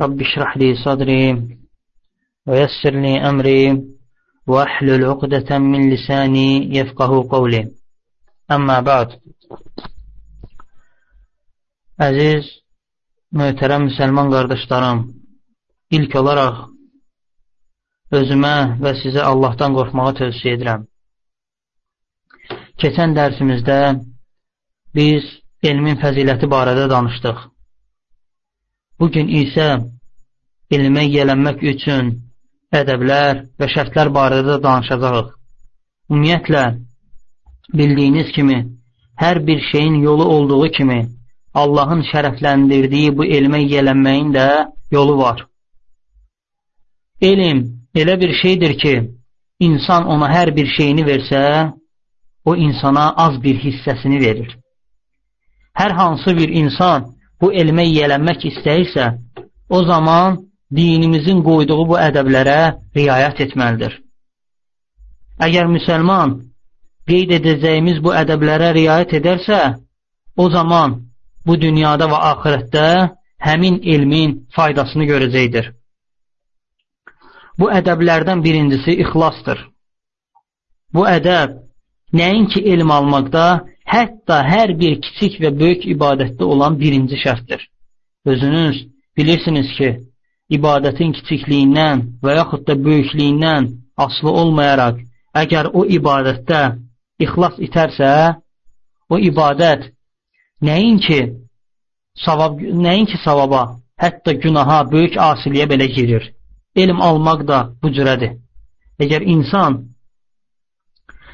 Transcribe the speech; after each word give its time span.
رب 0.00 0.20
اشرح 0.20 0.56
لي 0.56 0.74
صدري 0.84 1.24
ويسر 2.46 2.94
لي 3.04 3.28
أمري 3.30 3.62
وأحلل 4.46 5.04
عقدة 5.04 5.58
من 5.58 5.90
لساني 5.94 6.76
يفقه 6.78 7.28
قولي 7.30 7.62
أما 8.50 8.80
بعد 8.80 9.08
Əziz, 11.98 12.46
möhtərəm 13.34 13.88
müsəlman 13.88 14.28
qardaşlarım, 14.30 15.00
ilk 15.98 16.12
olaraq 16.20 16.60
özümə 18.14 18.52
və 18.84 18.92
sizə 19.00 19.24
Allahdan 19.26 19.74
qorxmağı 19.74 20.12
tövsiyə 20.20 20.52
edirəm. 20.54 20.84
Keçən 22.78 23.16
dərsimizdə 23.18 23.80
biz 24.94 25.26
elmin 25.70 25.98
fəziləti 25.98 26.46
barədə 26.54 26.86
danışdıq. 26.94 27.40
Bugün 28.99 29.27
isə 29.27 29.67
elmə 30.71 31.03
yələnmək 31.07 31.63
üçün 31.73 32.11
ədəblər 32.73 33.41
və 33.59 33.69
şərtlər 33.73 34.11
barədə 34.13 34.59
danışacağıq. 34.61 35.31
Ümumiyyətlə, 36.11 36.63
bildiyiniz 37.73 38.31
kimi, 38.35 38.59
hər 39.23 39.41
bir 39.47 39.61
şeyin 39.71 39.95
yolu 40.03 40.25
olduğu 40.35 40.67
kimi, 40.77 40.99
Allahın 41.53 42.01
şərəfləndirdiyi 42.11 43.13
bu 43.17 43.25
elmə 43.25 43.61
yələnməyin 43.61 44.33
də 44.33 44.47
yolu 44.91 45.17
var. 45.17 45.45
Elm 47.21 47.63
elə 47.95 48.19
bir 48.21 48.33
şeydir 48.41 48.77
ki, 48.77 48.93
insan 49.59 50.05
ona 50.05 50.29
hər 50.33 50.55
bir 50.55 50.69
şeyini 50.77 51.05
versə, 51.05 51.73
o 52.45 52.55
insana 52.55 53.09
az 53.25 53.41
bir 53.43 53.59
hissəsini 53.65 54.19
verir. 54.19 54.57
Hər 55.73 55.91
hansı 55.91 56.37
bir 56.37 56.49
insan 56.49 57.12
bu 57.43 57.51
elmə 57.51 57.83
yiyələnmək 57.89 58.45
istəyirsə, 58.47 59.05
o 59.69 59.83
zaman 59.83 60.37
dinimizin 60.75 61.41
qoyduğu 61.43 61.83
bu 61.89 61.97
ədəblərə 61.99 62.59
riayət 62.95 63.41
etməlidir. 63.47 63.97
Əgər 65.43 65.67
müsəlman 65.75 66.37
qeyd 67.09 67.33
edəcəyimiz 67.39 67.99
bu 68.05 68.13
ədəblərə 68.15 68.69
riayət 68.77 69.17
edərsə, 69.19 69.59
o 70.39 70.45
zaman 70.55 71.01
bu 71.45 71.57
dünyada 71.59 72.07
və 72.13 72.21
axirətdə 72.31 72.87
həmin 73.47 73.81
elmin 73.93 74.37
faydasını 74.55 75.09
görəcəkdir. 75.11 75.73
Bu 77.59 77.67
ədəblərdən 77.79 78.39
birincisi 78.45 78.95
ixlasdır. 79.03 79.59
Bu 80.95 81.03
ədəb 81.09 81.59
nəinki 82.15 82.63
elm 82.71 82.95
almaqda, 82.95 83.45
hətta 83.85 84.39
hər 84.47 84.73
bir 84.79 84.99
kiçik 85.03 85.39
və 85.43 85.53
böyük 85.59 85.85
ibadətdə 85.95 86.43
olan 86.43 86.79
birinci 86.79 87.19
şərtdir. 87.23 87.61
Özünüz 88.25 88.87
bilirsiniz 89.17 89.71
ki, 89.77 89.89
ibadətin 90.57 91.13
kiçikliyindən 91.17 92.03
və 92.23 92.37
yaxud 92.39 92.65
da 92.67 92.77
böyüklüyündən 92.85 93.69
asılı 93.97 94.31
olmayaraq, 94.41 95.01
əgər 95.35 95.71
o 95.73 95.85
ibadətdə 95.85 96.61
ixlas 97.23 97.59
itərsə, 97.67 98.11
o 99.09 99.19
ibadət 99.19 99.91
nəinki 100.63 101.19
savab, 102.25 102.59
nəinki 102.59 103.19
savaba, 103.23 103.63
hətta 103.99 104.33
günaha, 104.43 104.83
böyük 104.91 105.17
asiliyə 105.17 105.67
belə 105.69 105.87
girir. 105.95 106.31
Elm 106.75 107.01
almaq 107.01 107.43
da 107.47 107.59
bu 107.81 107.91
cürədir. 107.93 108.39
Əgər 109.03 109.25
insan 109.35 109.81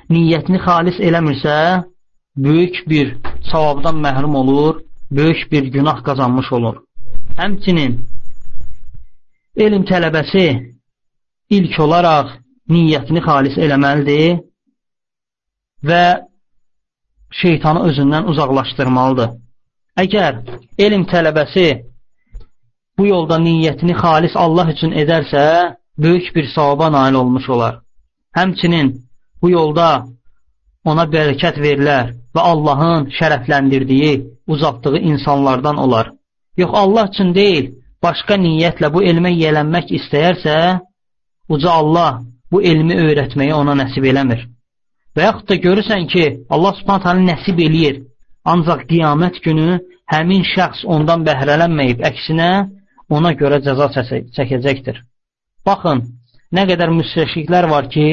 niyyətini 0.09 0.59
xalis 0.65 0.99
eləmirsə, 0.99 1.55
böyük 2.43 2.89
bir 2.89 3.17
savabdan 3.51 3.95
məhrum 4.05 4.35
olur, 4.35 4.81
böyük 5.11 5.51
bir 5.51 5.63
günah 5.63 6.03
qazanmış 6.03 6.51
olur. 6.51 6.75
Həmçinin 7.37 7.99
elm 9.55 9.83
tələbəsi 9.91 10.45
ilk 11.49 11.79
olaraq 11.79 12.27
niyyətini 12.69 13.21
xalis 13.27 13.57
eləməlidir 13.65 14.39
və 15.89 16.03
şeytanı 17.41 17.79
özündən 17.89 18.29
uzaqlaşdırmalıdır. 18.31 19.29
Əgər 20.03 20.33
elm 20.85 21.03
tələbəsi 21.11 21.67
bu 22.97 23.07
yolda 23.07 23.39
niyyətini 23.47 23.95
xalis 24.03 24.35
Allah 24.35 24.71
üçün 24.73 24.95
edərsə, 25.01 25.43
böyük 25.97 26.35
bir 26.35 26.47
savaba 26.55 26.91
nail 26.91 27.13
olmuş 27.13 27.49
olar. 27.49 27.79
Həmçinin 28.35 28.95
bu 29.41 29.49
yolda 29.49 30.05
ona 30.85 31.03
bərəkət 31.15 31.59
verilər 31.65 32.13
və 32.35 32.41
Allahın 32.51 33.09
şərəfləndirdiyi, 33.17 34.13
uzatdığı 34.47 34.99
insanlardan 35.11 35.77
olar. 35.77 36.11
Yox, 36.57 36.71
Allah 36.73 37.09
üçün 37.11 37.33
deyil, 37.35 37.71
başqa 38.03 38.37
niyyətlə 38.45 38.91
bu 38.93 39.03
elmə 39.11 39.31
yələnmək 39.33 39.91
istəyərsə, 39.99 40.55
uca 41.49 41.71
Allah 41.81 42.21
bu 42.51 42.61
elmi 42.71 42.95
öyrətməyi 43.05 43.53
ona 43.53 43.75
nəsib 43.81 44.05
eləmir. 44.11 44.45
Və 45.15 45.25
yaxud 45.29 45.47
da 45.49 45.55
görürsən 45.65 46.07
ki, 46.13 46.25
Allah 46.53 46.75
subhanətələ 46.79 47.25
nəsib 47.31 47.61
eləyir, 47.65 48.01
ancaq 48.45 48.85
qiyamət 48.91 49.41
günü 49.45 49.79
həmin 50.13 50.45
şəxs 50.53 50.85
ondan 50.95 51.25
bəhrələnməyib, 51.27 52.03
əksinə 52.09 52.49
ona 53.09 53.33
görə 53.41 53.59
cəza 53.65 53.89
çəkəcəkdir. 54.37 55.01
Baxın, 55.65 56.05
nə 56.55 56.65
qədər 56.69 56.93
müstəşiklər 56.99 57.69
var 57.69 57.89
ki, 57.93 58.07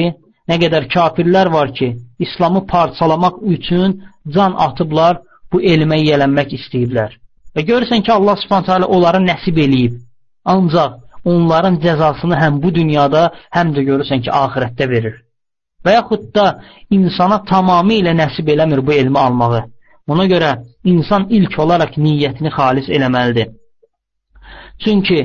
Nə 0.47 0.57
qədər 0.61 0.87
kafirlər 0.91 1.51
var 1.51 1.73
ki, 1.77 1.95
İslamı 2.19 2.65
parçalamaq 2.67 3.41
üçün 3.55 4.03
can 4.35 4.53
atıblar, 4.67 5.19
bu 5.51 5.61
elmə 5.61 5.99
yiyələnmək 6.01 6.55
istəyiblər. 6.59 7.11
Və 7.55 7.63
görürsən 7.67 8.03
ki, 8.05 8.11
Allah 8.11 8.39
subhanətə 8.43 8.87
onları 8.95 9.21
nəsib 9.25 9.59
eləyib. 9.65 9.99
Ancaq 10.45 10.99
onların 11.27 11.79
cəzasını 11.83 12.39
həm 12.43 12.61
bu 12.63 12.73
dünyada, 12.75 13.23
həm 13.55 13.73
də 13.75 13.83
görürsən 13.89 14.23
ki, 14.23 14.31
ahirətdə 14.43 14.89
verir. 14.89 15.15
Və 15.85 15.97
yaxud 15.99 16.29
da 16.35 16.45
insana 16.91 17.41
tamamilə 17.51 18.13
nəsib 18.21 18.47
eləmir 18.53 18.83
bu 18.87 18.93
elmi 18.93 19.19
almağı. 19.19 19.63
Ona 20.07 20.25
görə 20.31 20.51
insan 20.83 21.27
ilk 21.37 21.59
olaraq 21.59 21.97
niyyətini 22.05 22.51
xalis 22.57 22.87
eləməlidir. 22.95 23.51
Çünki 24.83 25.19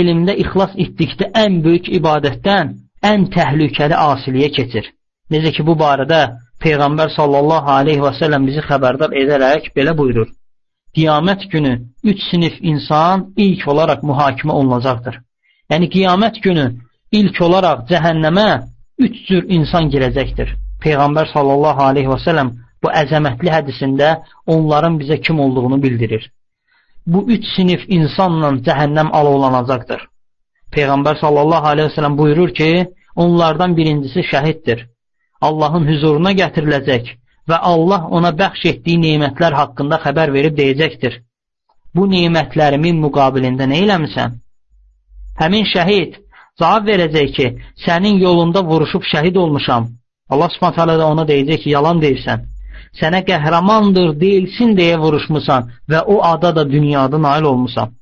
elmdə 0.00 0.36
ixlas 0.44 0.72
etdikdə 0.84 1.30
ən 1.44 1.60
böyük 1.64 1.88
ibadətdən 1.98 2.74
ən 3.10 3.28
təhlükəli 3.34 3.96
asiliyə 3.98 4.50
keçir. 4.56 4.88
Necə 5.32 5.52
ki, 5.56 5.64
bu 5.68 5.74
barədə 5.84 6.22
Peyğəmbər 6.62 7.10
sallallahu 7.16 7.70
aleyhi 7.78 8.02
və 8.04 8.12
səlləm 8.20 8.46
bizi 8.48 8.62
xəbərdar 8.68 9.14
edərək 9.22 9.72
belə 9.76 9.96
buyurur. 9.98 10.28
Qiyamət 10.96 11.48
günü 11.52 11.72
üç 12.10 12.20
sinif 12.30 12.58
insan 12.60 13.32
ilk 13.36 13.62
olaraq 13.72 14.02
mühakimə 14.10 14.52
olunacaqdır. 14.58 15.16
Yəni, 15.72 15.88
qiyamət 15.94 16.42
günü 16.46 16.66
ilk 17.18 17.40
olaraq 17.46 17.86
cəhənnəmə 17.90 18.48
üç 19.06 19.16
cür 19.28 19.48
insan 19.56 19.88
girəcəkdir. 19.94 20.54
Peyğəmbər 20.84 21.32
sallallahu 21.32 21.82
aleyhi 21.88 22.12
və 22.12 22.20
səlləm 22.26 22.52
bu 22.82 22.92
əzəmətli 23.02 23.50
hədisində 23.56 24.12
onların 24.54 24.98
bizə 25.00 25.18
kim 25.26 25.40
olduğunu 25.40 25.82
bildirir. 25.82 26.30
Bu 27.06 27.24
üç 27.34 27.46
sinif 27.56 27.82
insanla 27.88 28.52
cəhənnəm 28.66 29.10
alovlanacaqdır. 29.18 30.00
Peyğəmbər 30.76 31.18
sallallahu 31.20 31.66
aleyhi 31.72 31.90
və 31.90 31.96
sələm 31.96 32.16
buyurur 32.20 32.52
ki, 32.58 32.70
onlardan 33.24 33.76
birincisi 33.76 34.24
şəhiddir. 34.32 34.86
Allahın 35.48 35.88
hüzuruna 35.90 36.32
gətiriləcək 36.40 37.10
və 37.50 37.58
Allah 37.72 38.06
ona 38.16 38.30
bəxş 38.42 38.66
etdiyi 38.72 39.02
neymətlər 39.06 39.56
haqqında 39.60 39.98
xəbər 40.04 40.32
verib 40.36 40.56
deyəcəkdir. 40.60 41.18
Bu 41.94 42.06
neymətlərimin 42.14 43.00
müqabilində 43.04 43.66
nə 43.72 43.82
eləmisən? 43.84 44.38
Həmin 45.40 45.66
şəhid 45.74 46.20
cavab 46.60 46.88
verəcək 46.88 47.34
ki, 47.36 47.48
sənin 47.84 48.20
yolunda 48.26 48.62
vuruşub 48.70 49.04
şəhid 49.12 49.36
olmuşam. 49.44 49.90
Allah 50.32 50.50
subhanətələ 50.54 50.96
də 51.00 51.10
ona 51.12 51.26
deyəcək 51.28 51.62
ki, 51.64 51.70
yalan 51.76 52.00
deyirsən. 52.04 52.48
Sənə 53.00 53.22
qəhrəmandır, 53.28 54.12
deyilsin 54.20 54.76
deyə 54.78 54.98
vuruşmusan 55.00 55.70
və 55.90 56.02
o 56.14 56.20
ada 56.32 56.52
da 56.56 56.64
dünyada 56.70 57.18
nail 57.22 57.48
olmusan. 57.52 57.92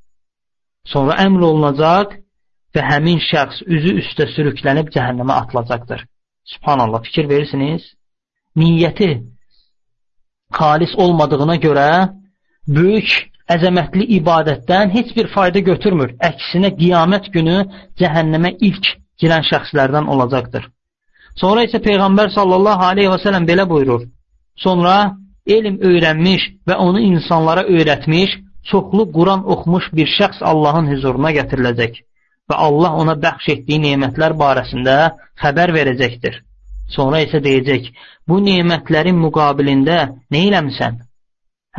Sonra 0.93 1.16
əmr 1.25 1.43
olunacaq 1.50 2.16
və 2.75 2.84
həmin 2.90 3.19
şəxs 3.31 3.64
üzü 3.67 3.96
üstə 4.02 4.26
sürüklənib 4.34 4.90
cəhənnəmə 4.94 5.34
atılacaqdır. 5.43 6.05
Subhanallah, 6.55 7.02
fikir 7.02 7.28
verirsiniz? 7.28 7.82
Niyyəti 8.56 9.11
xalis 10.58 10.94
olmadığına 11.05 11.56
görə 11.67 11.88
böyük 12.78 13.11
əzəmətli 13.55 14.06
ibadətdən 14.19 14.93
heç 14.96 15.14
bir 15.17 15.31
fayda 15.34 15.62
götürmür. 15.70 16.14
Əksinə 16.31 16.72
qiyamət 16.81 17.31
günü 17.34 17.56
cəhənnəmə 18.00 18.56
ilk 18.69 18.93
girən 19.23 19.46
şəxslərdən 19.50 20.06
olacaqdır. 20.14 20.69
Sonra 21.40 21.64
isə 21.66 21.81
Peyğəmbər 21.82 22.31
sallallahu 22.34 22.87
aleyhi 22.90 23.11
və 23.14 23.19
sələm 23.25 23.46
belə 23.50 23.66
buyurur. 23.70 24.06
Sonra 24.56 25.16
elm 25.46 25.78
öyrənmiş 25.90 26.46
və 26.69 26.76
onu 26.87 27.00
insanlara 27.00 27.62
öyrətmiş, 27.75 28.31
çoxlu 28.70 29.06
Quran 29.12 29.46
oxumuş 29.52 29.90
bir 29.99 30.08
şəxs 30.19 30.43
Allahın 30.52 30.90
huzuruna 30.93 31.31
gətiriləcək 31.38 32.02
və 32.50 32.58
Allah 32.67 32.97
ona 33.02 33.14
bəxş 33.25 33.52
etdiyi 33.55 33.81
nemətlər 33.85 34.35
barəsində 34.43 34.97
xəbər 35.43 35.73
verəcəkdir. 35.76 36.41
Sonra 36.91 37.20
isə 37.23 37.38
deyəcək, 37.44 37.93
bu 38.29 38.41
nemətlərin 38.43 39.19
müqabilində 39.25 39.99
nə 40.32 40.43
eləmisən? 40.49 40.99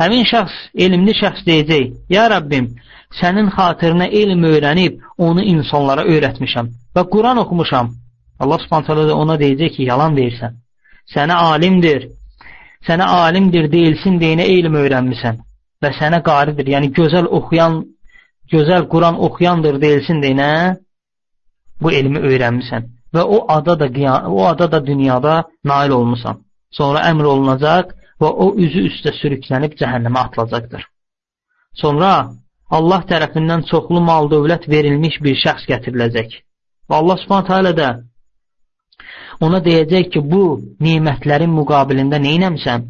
Həmin 0.00 0.24
şəxs, 0.30 0.54
elmli 0.84 1.12
şəxs 1.18 1.44
deyəcək, 1.48 1.90
Ya 2.14 2.24
Rəbbim, 2.32 2.70
sənin 3.20 3.50
xatirinə 3.52 4.08
elm 4.22 4.46
öyrənib, 4.48 5.02
onu 5.18 5.44
insanlara 5.54 6.06
öyrətmişəm 6.08 6.70
və 6.96 7.04
Quran 7.12 7.42
oxumuşam. 7.44 7.92
Allah 8.40 8.60
subhanətələ 8.64 9.06
də 9.10 9.18
ona 9.22 9.36
deyəcək 9.42 9.76
ki, 9.76 9.88
yalan 9.90 10.16
deyirsən. 10.16 10.56
Sənə 11.12 11.36
alimdir, 11.52 12.08
sənə 12.88 13.06
alimdir 13.26 13.68
deyilsin 13.72 14.16
deyinə 14.22 14.48
elm 14.56 14.80
öyrənmisən 14.80 15.42
və 15.82 15.90
sənə 15.98 16.22
qaridir, 16.24 16.72
yəni 16.74 16.88
gözəl 16.96 17.28
oxuyan, 17.38 17.82
gözəl 18.54 18.88
Quran 18.92 19.18
oxuyandır 19.26 19.80
deyilsin 19.84 20.20
deyinə 20.24 20.50
bu 21.82 21.92
elmi 21.98 22.20
öyrənmisən 22.28 22.88
və 23.14 23.22
o 23.36 23.38
ada 23.56 23.78
da, 23.80 23.88
o 24.28 24.44
ada 24.46 24.72
da 24.72 24.86
dünyada 24.86 25.34
nail 25.64 25.90
olmusan. 25.90 26.44
Sonra 26.70 27.04
əmr 27.10 27.24
olunacaq 27.34 27.92
və 28.20 28.30
o 28.44 28.52
üzü 28.64 28.86
üstə 28.90 29.12
sürüklənib 29.20 29.74
cəhənnəmə 29.80 30.26
atılacaqdır. 30.26 30.86
Sonra 31.82 32.12
Allah 32.70 33.02
tərəfindən 33.10 33.66
çoxlu 33.68 34.00
mal 34.00 34.30
dövlət 34.32 34.68
verilmiş 34.74 35.18
bir 35.24 35.36
şəxs 35.44 35.68
gətiriləcək. 35.68 36.38
Və 36.88 36.94
Allah 37.00 37.20
subhanətə 37.20 37.58
alə 37.58 37.72
də 37.76 37.90
ona 39.44 39.60
deyəcək 39.64 40.08
ki, 40.14 40.20
bu 40.32 40.44
nemətlərin 40.86 41.52
müqabilində 41.52 42.20
neynəmsən? 42.22 42.86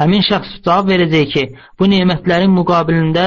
Həmin 0.00 0.24
şəxs 0.26 0.58
cavab 0.64 0.90
verəcək 0.92 1.32
ki, 1.34 1.44
bu 1.78 1.90
nemətlərin 1.92 2.52
müqabilində 2.54 3.26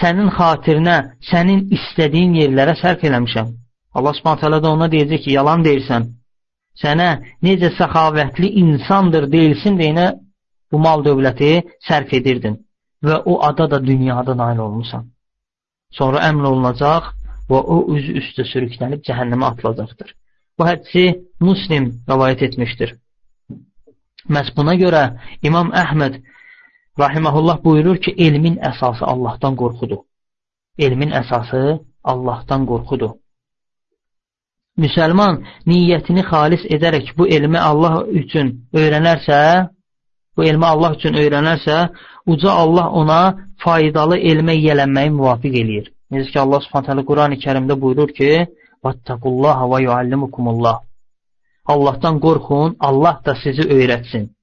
sənin 0.00 0.30
xatirinə, 0.36 0.96
sənin 1.30 1.68
istədiyin 1.76 2.34
yerlərə 2.40 2.74
sərf 2.80 3.04
eləmişəm. 3.08 3.52
Allah 3.94 4.14
subhanətə 4.18 4.48
alə 4.48 4.60
də 4.64 4.70
ona 4.74 4.88
deyəcək 4.90 5.24
ki, 5.24 5.34
yalan 5.38 5.64
deyirsən. 5.66 6.08
Sənə 6.82 7.08
necə 7.46 7.70
səxavətli 7.78 8.50
insandır 8.62 9.28
deyilsin 9.30 9.78
deyinə 9.78 10.06
bu 10.72 10.80
mal 10.82 11.04
dövləti 11.06 11.60
sərf 11.88 12.14
edirdin 12.18 12.58
və 13.06 13.20
o 13.30 13.38
ada 13.48 13.68
da 13.70 13.78
dünyada 13.84 14.34
nail 14.34 14.64
olmusan. 14.66 15.06
Sonra 15.94 16.24
əmr 16.30 16.48
olunacaq 16.50 17.12
və 17.50 17.60
o 17.74 17.78
üzü 17.94 18.16
üstə 18.18 18.46
sürüklənib 18.50 19.04
cəhənnəmə 19.06 19.52
atılacaqdır. 19.52 20.10
Bu 20.58 20.66
hədisi 20.66 21.04
Muslim 21.40 21.90
rəvayət 22.10 22.44
etmişdir. 22.48 22.96
Məhz 24.34 24.54
buna 24.56 24.74
görə 24.80 25.02
İmam 25.42 25.70
Əhməd 25.76 26.22
rahiməhullah 27.02 27.56
buyurur 27.64 27.96
ki, 28.04 28.14
elmin 28.26 28.56
əsası 28.70 29.04
Allahdan 29.12 29.54
qorxudur. 29.60 30.00
Elmin 30.78 31.10
əsası 31.20 31.62
Allahdan 32.12 32.66
qorxudur. 32.70 33.12
Müsəlman 34.82 35.44
niyyətini 35.70 36.22
xalis 36.30 36.62
edərək 36.74 37.14
bu 37.18 37.28
elmi 37.36 37.58
Allah 37.70 37.94
üçün 38.20 38.48
öyrənərsə, 38.80 39.68
bu 40.36 40.42
elmi 40.50 40.66
Allah 40.66 40.96
üçün 40.96 41.14
öyrənərsə, 41.22 41.76
uca 42.32 42.50
Allah 42.62 42.86
ona 43.00 43.20
faydalı 43.64 44.18
elmə 44.30 44.56
yiyələnməyi 44.58 45.14
müvafiq 45.18 45.54
eləyir. 45.62 45.86
Necə 46.10 46.32
ki, 46.32 46.38
Allah 46.44 46.60
subhanətələ 46.66 47.06
Quran-ı 47.10 47.38
kərimdə 47.44 47.78
buyurur 47.82 48.10
ki, 48.18 48.30
Vattaqullaha 48.84 49.70
və 49.72 49.78
yuallimukumullah. 49.86 50.80
Allahdan 51.74 52.18
qorxun, 52.26 52.76
Allah 52.88 53.20
da 53.26 53.34
sizi 53.42 53.64
öyrətsin. 53.76 54.33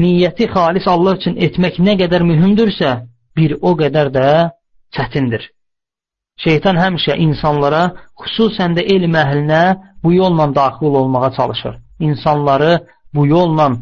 Niyyəti 0.00 0.46
xalis 0.54 0.86
Allah 0.88 1.16
üçün 1.18 1.36
etmək 1.46 1.80
nə 1.86 1.96
qədər 2.00 2.22
mühümdürsə, 2.30 2.90
bir 3.36 3.56
o 3.60 3.74
qədər 3.80 4.08
də 4.16 4.28
çətindir. 4.96 5.42
Şeytan 6.44 6.78
həmişə 6.80 7.18
insanlara, 7.26 7.82
xüsusən 8.22 8.76
də 8.78 8.86
elm 8.94 9.16
əhlinə 9.24 9.64
bu 10.02 10.12
yolla 10.14 10.46
daxil 10.54 10.94
olmağa 11.00 11.32
çalışır. 11.38 11.74
İnsanları 12.00 12.86
bu 13.14 13.26
yolla 13.26 13.72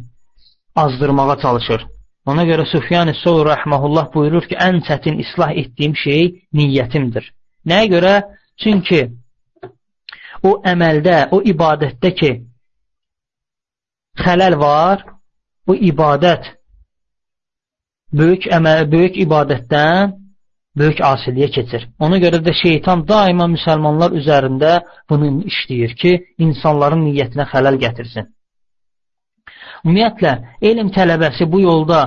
azdırmağa 0.76 1.38
çalışır. 1.44 1.86
Ona 2.26 2.44
görə 2.44 2.64
Süfyan-ı 2.72 3.14
Soğur 3.14 3.46
rəhməhullah 3.54 4.10
buyurur 4.14 4.44
ki, 4.50 4.56
ən 4.68 4.82
çətin 4.88 5.20
islah 5.22 5.50
etdiyim 5.60 5.94
şey 5.96 6.22
niyyətimdir. 6.54 7.24
Nəyə 7.66 7.86
görə? 7.94 8.14
Çünki 8.62 9.00
o 10.42 10.50
əməldə, 10.72 11.16
o 11.30 11.38
ibadətdə 11.52 12.10
ki, 12.20 12.32
xələl 14.24 14.58
var, 14.60 15.06
bu 15.68 15.76
ibadət 15.90 16.48
böyük 18.12 18.48
əməl, 18.58 18.86
böyük 18.92 19.20
ibadətdən 19.24 20.16
böyük 20.78 21.00
asiliyə 21.04 21.48
keçir. 21.52 21.88
Ona 21.98 22.18
görə 22.22 22.40
də 22.44 22.54
şeytan 22.62 23.04
daima 23.08 23.48
müsəlmanlar 23.50 24.14
üzərində 24.20 24.80
bunu 25.10 25.30
işləyir 25.50 25.94
ki, 26.00 26.12
insanların 26.46 27.02
niyyətinə 27.08 27.48
xələl 27.52 27.78
gətirsin. 27.84 28.28
Ümumiyyətlə, 29.84 30.32
elm 30.70 30.90
tələbəsi 30.94 31.46
bu 31.52 31.62
yolda 31.64 32.00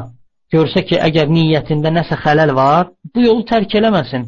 görsə 0.53 0.83
ki, 0.87 0.97
əgər 1.07 1.31
niyyətində 1.31 1.91
nəsə 1.97 2.17
xələl 2.23 2.53
var, 2.55 2.91
bu 3.13 3.27
yolu 3.27 3.45
tərk 3.51 3.75
eləməsin. 3.79 4.27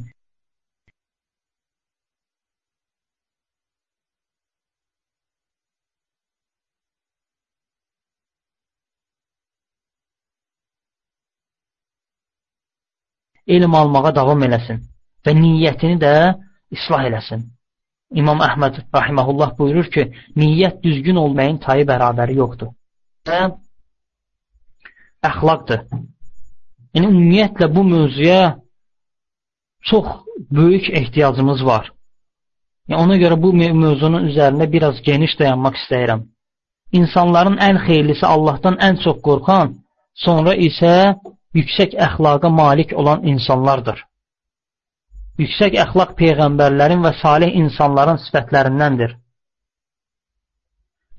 Elm 13.47 13.75
almağa 13.75 14.15
davam 14.15 14.43
eləsin 14.47 14.79
və 15.25 15.33
niyyətini 15.39 15.99
də 16.01 16.13
islah 16.71 17.07
eləsin. 17.09 17.43
İmam 18.13 18.43
Əhməd 18.45 18.79
rahiməhullah 18.93 19.55
buyurur 19.57 19.87
ki, 19.93 20.03
niyyət 20.37 20.83
düzgün 20.83 21.15
olmayın 21.15 21.57
tayı 21.65 21.85
bərabəri 21.89 22.37
yoxdur 22.37 22.73
və 23.27 23.39
əxlaqdır. 25.29 25.85
Yəni, 26.93 27.09
ümumiyyətlə 27.09 27.69
bu 27.75 27.83
mövzuya 27.83 28.41
çox 29.89 30.05
böyük 30.51 30.89
ehtiyacımız 30.89 31.65
var. 31.65 31.89
Yəni, 32.88 33.00
ona 33.03 33.17
görə 33.23 33.39
bu 33.41 33.53
mövzunun 33.55 34.27
üzərində 34.29 34.69
biraz 34.71 35.01
geniş 35.01 35.38
dayanmaq 35.39 35.79
istəyirəm. 35.81 36.27
İnsanların 37.00 37.57
ən 37.67 37.79
xeyirlisi 37.85 38.25
Allahdan 38.25 38.77
ən 38.88 39.00
çox 39.03 39.17
qorxan, 39.27 39.73
sonra 40.25 40.53
isə 40.67 40.93
yüksək 41.57 41.98
əxlaqa 42.07 42.50
malik 42.50 42.93
olan 42.98 43.25
insanlardır. 43.33 44.05
Yüksək 45.41 45.79
əxlaq 45.86 46.15
peyğəmbərlərin 46.22 47.01
və 47.05 47.13
salih 47.22 47.55
insanların 47.63 48.19
sifətlərindəndir 48.25 49.17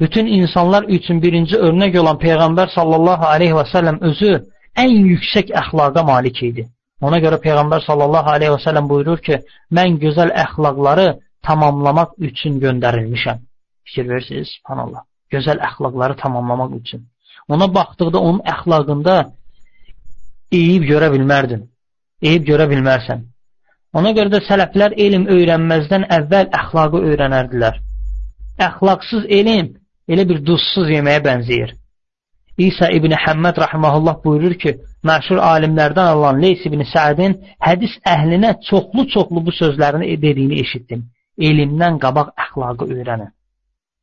bütün 0.01 0.27
insanlar 0.27 0.85
üçün 0.89 1.23
birinci 1.23 1.57
örnək 1.57 1.99
olan 2.01 2.19
Peyğəmbər 2.19 2.73
sallallahu 2.75 3.27
aleyhi 3.35 3.55
və 3.55 3.67
səlləm 3.73 4.01
özü 4.09 4.33
ən 4.85 4.91
yüksək 5.13 5.53
əxlaqa 5.63 6.03
malik 6.07 6.43
idi. 6.43 6.67
Ona 7.03 7.19
görə 7.25 7.39
Peyğəmbər 7.47 7.85
sallallahu 7.87 8.31
aleyhi 8.35 8.55
və 8.57 8.61
səlləm 8.67 8.89
buyurur 8.91 9.23
ki, 9.27 9.41
mən 9.77 9.99
gözəl 10.05 10.33
əxlaqları 10.45 11.09
tamamlamaq 11.47 12.15
üçün 12.29 12.61
göndərilmişəm. 12.65 13.39
Fikir 13.87 14.09
verirsiniz, 14.09 14.49
subhanallah. 14.57 15.03
Gözəl 15.33 15.59
əxlaqları 15.69 16.17
tamamlamaq 16.23 16.77
üçün. 16.81 17.07
Ona 17.49 17.69
baxdıqda 17.75 18.19
onun 18.19 18.41
əxlaqında 18.55 19.17
eyib 20.59 20.89
görə 20.91 21.11
bilmərdin. 21.15 21.69
Eyib 22.23 22.47
görə 22.49 22.69
bilmərsən. 22.73 23.25
Ona 23.99 24.11
görə 24.17 24.33
də 24.35 24.41
sələflər 24.49 24.97
elm 25.07 25.29
öyrənməzdən 25.31 26.09
əvvəl 26.19 26.51
əxlaqı 26.61 27.03
öyrənərdilər. 27.11 27.81
Əxlaqsız 28.69 29.27
elm 29.39 29.73
elə 30.09 30.27
bir 30.31 30.41
duzsuz 30.49 30.91
yeməyə 30.91 31.23
bənzəyir. 31.27 31.75
İsa 32.67 32.89
ibn 32.95 33.11
Həmməd 33.19 33.57
rahiməhullah 33.65 34.21
buyurur 34.25 34.55
ki, 34.63 34.77
məşhur 35.09 35.41
alimlərdən 35.43 36.11
olan 36.17 36.39
Leys 36.43 36.63
ibn 36.69 36.85
Səədin 36.87 37.35
hədis 37.67 37.97
əhlinə 38.15 38.53
çoxlu-çoxlu 38.69 39.43
bu 39.47 39.55
sözlərini 39.61 40.15
dediyini 40.23 40.61
eşitdim. 40.63 41.01
Elmdən 41.49 41.99
qabaq 42.05 42.31
əxlaqı 42.45 42.87
öyrənin. 42.95 43.33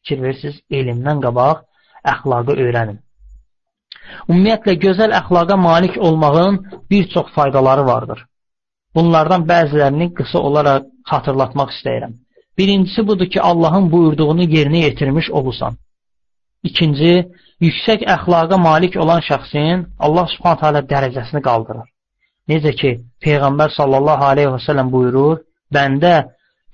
Fikir 0.02 0.24
verirsiniz, 0.26 0.58
elmdən 0.80 1.24
qabaq 1.24 1.64
əxlaqı 2.14 2.58
öyrənin. 2.66 3.00
Ümumiyyətlə, 4.30 4.74
gözəl 4.86 5.16
əxlaqa 5.20 5.58
malik 5.58 5.98
olmağın 6.08 6.60
bir 6.90 7.10
çox 7.14 7.28
faydaları 7.38 7.86
vardır. 7.86 8.26
Bunlardan 8.96 9.46
bəzilərini 9.52 10.08
qısa 10.18 10.40
olaraq 10.48 10.84
xatırlatmaq 11.12 11.70
istəyirəm. 11.76 12.14
Birincisi 12.58 13.08
budur 13.08 13.28
ki, 13.34 13.42
Allahın 13.42 13.92
buyurduğunu 13.92 14.44
yerinə 14.44 14.80
yetirmiş 14.88 15.30
olursan. 15.38 15.78
İkinci, 16.64 17.14
yüksək 17.66 18.04
əxlaqa 18.16 18.58
malik 18.70 18.98
olan 19.04 19.22
şəxsin 19.30 19.86
Allah 20.06 20.28
subhanət 20.36 20.66
hələ 20.66 20.82
dərəcəsini 20.92 21.42
qaldırır. 21.48 21.88
Necə 22.52 22.74
ki, 22.82 22.92
Peyğəmbər 23.24 23.74
sallallahu 23.78 24.28
aleyhi 24.32 24.52
və 24.56 24.62
sələm 24.68 24.92
buyurur, 24.96 25.42
bəndə 25.76 26.14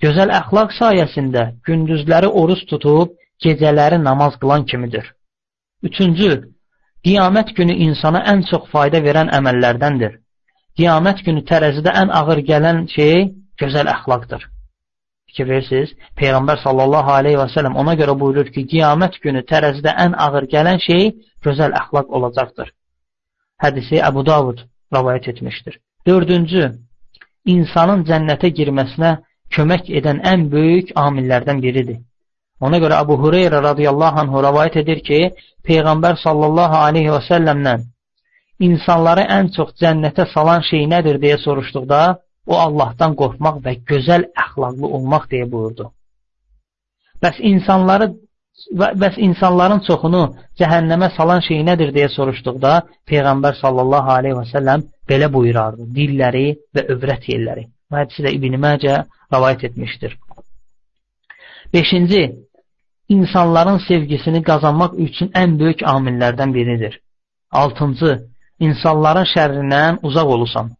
gözəl 0.02 0.32
əxlaq 0.40 0.74
sayəsində 0.80 1.44
gündüzləri 1.66 2.28
oruz 2.42 2.64
tutub, 2.70 3.14
gecələri 3.44 3.98
namaz 4.04 4.36
qılan 4.42 4.64
kimidir. 4.70 5.06
Üçüncü, 5.82 6.30
qiyamət 7.06 7.54
günü 7.58 7.74
insana 7.86 8.22
ən 8.32 8.44
çox 8.50 8.68
fayda 8.72 9.00
verən 9.06 9.30
əməllərdəndir. 9.38 10.18
Qiyamət 10.78 11.24
günü 11.26 11.42
tərəzidə 11.50 11.94
ən 12.02 12.12
ağır 12.20 12.42
gələn 12.50 12.86
şey 12.94 13.28
gözəl 13.60 13.90
əxlaqdır. 13.94 14.46
Fikir 15.28 15.48
verirsiniz, 15.48 15.90
Peyğəmbər 16.16 16.62
sallallahu 16.62 17.12
aleyhi 17.18 17.38
və 17.40 17.48
sələm 17.52 17.76
ona 17.82 17.94
görə 18.00 18.14
buyurur 18.20 18.48
ki, 18.54 18.64
qiyamət 18.72 19.18
günü 19.24 19.42
tərəzidə 19.50 19.92
ən 20.04 20.14
ağır 20.26 20.48
gələn 20.54 20.80
şey 20.84 21.10
gözəl 21.44 21.74
əxlaq 21.80 22.14
olacaqdır. 22.18 22.72
Hədisi 23.62 24.00
Əbu 24.08 24.24
Davud 24.26 24.62
rəvayət 24.94 25.30
etmişdir. 25.34 25.80
Dördüncü, 26.06 26.70
insanın 27.54 28.04
cənnətə 28.08 28.52
girməsinə 28.58 29.18
kömək 29.54 29.90
edən 30.00 30.22
ən 30.32 30.48
böyük 30.52 30.94
amillərdən 30.96 31.62
biridir. 31.62 32.00
Ona 32.60 32.80
görə 32.82 33.02
Əbu 33.02 33.18
Hüreyrə 33.22 33.62
radiyallahu 33.62 34.24
anhu 34.24 34.42
rəvayət 34.46 34.80
edir 34.82 35.02
ki, 35.08 35.20
Peyğəmbər 35.68 36.18
sallallahu 36.24 36.76
aleyhi 36.88 37.12
və 37.14 37.22
səlləmdən 37.28 37.86
insanları 38.66 39.24
ən 39.38 39.52
çox 39.56 39.74
cənnətə 39.82 40.26
salan 40.32 40.64
şey 40.70 40.86
nədir 40.92 41.20
deyə 41.22 41.38
soruşduqda, 41.44 42.00
o 42.46 42.54
Allahdan 42.66 43.14
qorxmaq 43.20 43.60
və 43.66 43.74
gözəl 43.90 44.24
əxlaqlı 44.44 44.90
olmaq 44.96 45.28
deyə 45.32 45.46
buyurdu. 45.52 45.90
Bəs 47.22 47.38
insanları 47.52 48.08
bəs 49.02 49.18
insanların 49.22 49.84
çoxunu 49.86 50.22
cəhənnəmə 50.58 51.12
salan 51.16 51.42
şey 51.48 51.62
nədir 51.68 51.92
deyə 51.96 52.08
soruşduqda 52.16 52.72
Peyğəmbər 53.10 53.60
sallallahu 53.62 54.10
aleyhi 54.18 54.38
və 54.40 54.46
səlləm 54.52 54.86
belə 55.10 55.30
buyurardı. 55.34 55.86
Dilləri 55.98 56.48
və 56.74 56.88
övrət 56.94 57.28
yerləri. 57.32 57.68
Bu 57.90 58.00
hədisi 58.00 58.24
də 58.26 58.34
İbn 58.38 58.58
Məcə 58.64 58.96
rəvayət 59.34 59.68
etmişdir. 59.70 60.18
Beşinci, 61.72 62.22
insanların 63.08 63.78
sevgisini 63.88 64.42
qazanmaq 64.42 64.96
üçün 65.06 65.28
ən 65.42 65.58
böyük 65.60 65.82
amillərdən 65.94 66.54
biridir. 66.54 67.00
Altıncı, 67.50 68.10
insanların 68.66 69.28
şərrindən 69.34 69.98
uzaq 70.02 70.28
olusan. 70.36 70.72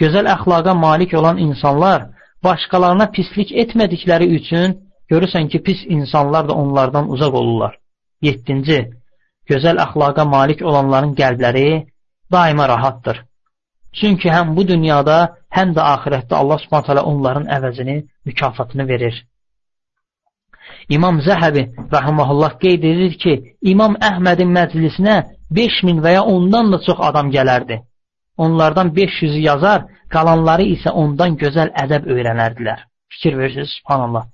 Gözəl 0.00 0.28
əxlaqa 0.36 0.74
malik 0.86 1.14
olan 1.14 1.38
insanlar 1.38 2.08
başqalarına 2.44 3.10
pislik 3.16 3.52
etmədikləri 3.62 4.28
üçün 4.38 4.76
görürsən 5.10 5.48
ki, 5.48 5.62
pis 5.62 5.84
insanlar 5.96 6.48
da 6.48 6.54
onlardan 6.62 7.10
uzaq 7.10 7.34
olurlar. 7.40 7.78
Yettinci, 8.22 8.78
gözəl 9.50 9.80
əxlaqa 9.86 10.24
malik 10.36 10.62
olanların 10.62 11.14
qəlbləri 11.20 11.68
daima 12.32 12.68
rahatdır. 12.68 13.22
Çünki 13.98 14.28
həm 14.28 14.56
bu 14.56 14.66
dünyada, 14.68 15.18
həm 15.56 15.72
də 15.76 15.82
axirətdə 15.94 16.34
Allah 16.40 16.58
subhanət 16.64 17.00
onların 17.12 17.46
əvəzini, 17.56 17.96
mükafatını 18.28 18.88
verir. 18.88 19.24
İmam 20.88 21.18
Zəhəbi 21.26 21.62
rəhməhullah 21.94 22.58
qeyd 22.62 22.84
edir 22.92 23.14
ki, 23.22 23.34
İmam 23.72 23.96
Əhmədin 24.08 24.52
məclisinə 24.58 25.16
5000 25.58 26.02
və 26.04 26.12
ya 26.16 26.22
ondan 26.22 26.72
da 26.72 26.80
çox 26.86 26.98
adam 27.08 27.30
gələrdi. 27.36 27.80
Onlardan 28.36 28.92
500-ü 28.98 29.40
yazar, 29.50 29.86
qalanları 30.14 30.66
isə 30.74 30.92
ondan 31.02 31.36
gözəl 31.42 31.72
ədəb 31.84 32.06
öyrənərdilər. 32.14 32.84
Fikir 33.14 33.38
verirsiniz, 33.38 33.72
subhanallah. 33.78 34.26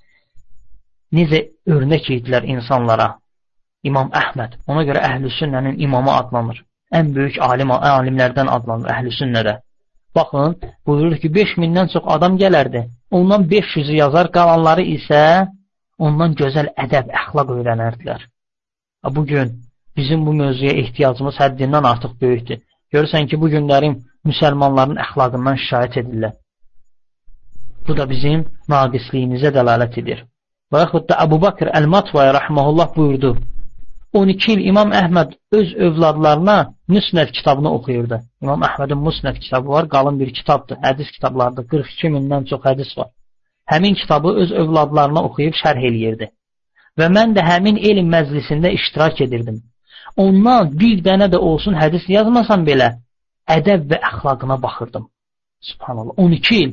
Necə 1.17 1.43
örnək 1.75 2.09
idilər 2.17 2.49
insanlara. 2.55 3.09
İmam 3.89 4.11
Əhməd, 4.23 4.59
ona 4.71 4.83
görə 4.89 5.03
əhl-i 5.09 5.31
sünnənin 5.39 5.79
imamı 5.87 6.13
adlanır. 6.13 6.63
Ən 6.99 7.15
böyük 7.17 7.39
alim, 7.43 7.73
alimlərdən 7.73 8.51
adlanır 8.57 8.91
əhl-i 8.95 9.15
sünnədə. 9.21 9.57
Baxın, 10.17 10.57
buyurur 10.87 11.17
ki, 11.23 11.31
5000-dən 11.37 11.89
çox 11.93 12.05
adam 12.17 12.37
gələrdi. 12.43 12.85
Ondan 13.11 13.47
500-ü 13.53 13.97
yazar, 13.97 14.29
qalanları 14.37 14.85
isə 14.97 15.23
ondan 16.07 16.35
gözəl 16.41 16.71
ədəb, 16.85 17.11
əxlaq 17.21 17.53
öyrənərdilər. 17.57 18.25
Bugün 19.19 19.53
bizim 19.97 20.27
bu 20.27 20.33
mövzuya 20.41 20.75
ehtiyacımız 20.83 21.39
həddindən 21.43 21.87
artıq 21.93 22.17
böyükdür. 22.23 22.61
Görürsən 22.95 23.29
ki, 23.31 23.39
bu 23.43 23.51
günlərin 23.55 23.97
müsəlmanların 24.29 25.01
əxlaqından 25.05 25.61
şikayət 25.65 25.99
edirlər. 26.03 26.35
Bu 27.87 27.97
da 27.99 28.09
bizim 28.11 28.45
naqisliyimizə 28.75 29.55
dəlalət 29.57 29.99
edir. 30.03 30.27
Və 30.73 30.85
yaxud 30.85 31.09
da 31.09 31.19
Əbu 31.25 31.41
Bakır 31.47 31.73
Əl-Matvaya 31.79 32.37
rəhməhullah 32.39 32.93
buyurdu. 32.97 33.33
12 34.21 34.53
il 34.53 34.67
İmam 34.71 34.93
Əhməd 34.93 35.33
öz 35.59 35.75
övladlarına 35.87 36.57
Müsnəd 36.95 37.33
kitabını 37.39 37.73
oxuyurdu. 37.79 38.21
İmam 38.43 38.63
Əhmədin 38.69 39.01
Müsnəd 39.09 39.41
kitabı 39.45 39.69
var, 39.77 39.89
qalın 39.95 40.21
bir 40.21 40.35
kitabdır, 40.39 40.79
hədis 40.87 41.11
kitablardır. 41.17 41.69
42 41.75 42.13
mindən 42.17 42.49
çox 42.51 42.65
hədis 42.69 42.97
var 42.99 43.11
həmin 43.71 43.95
kitabı 43.95 44.35
öz 44.43 44.53
övladlarına 44.53 45.23
oxuyub 45.29 45.55
şərh 45.63 45.83
eləyirdi. 45.89 46.31
Və 46.99 47.09
mən 47.17 47.35
də 47.37 47.45
həmin 47.47 47.79
elm 47.91 48.11
məclisində 48.13 48.73
iştirak 48.79 49.21
edirdim. 49.21 49.63
Ondan 50.17 50.73
bir 50.81 51.01
dənə 51.05 51.31
də 51.33 51.39
olsun 51.39 51.75
hədis 51.75 52.05
yazmasam 52.09 52.67
belə, 52.69 52.89
ədəb 53.49 53.89
və 53.91 54.01
əxlaqına 54.11 54.63
baxırdım. 54.63 55.09
Subhanallah, 55.71 56.15
12 56.17 56.59
il 56.63 56.73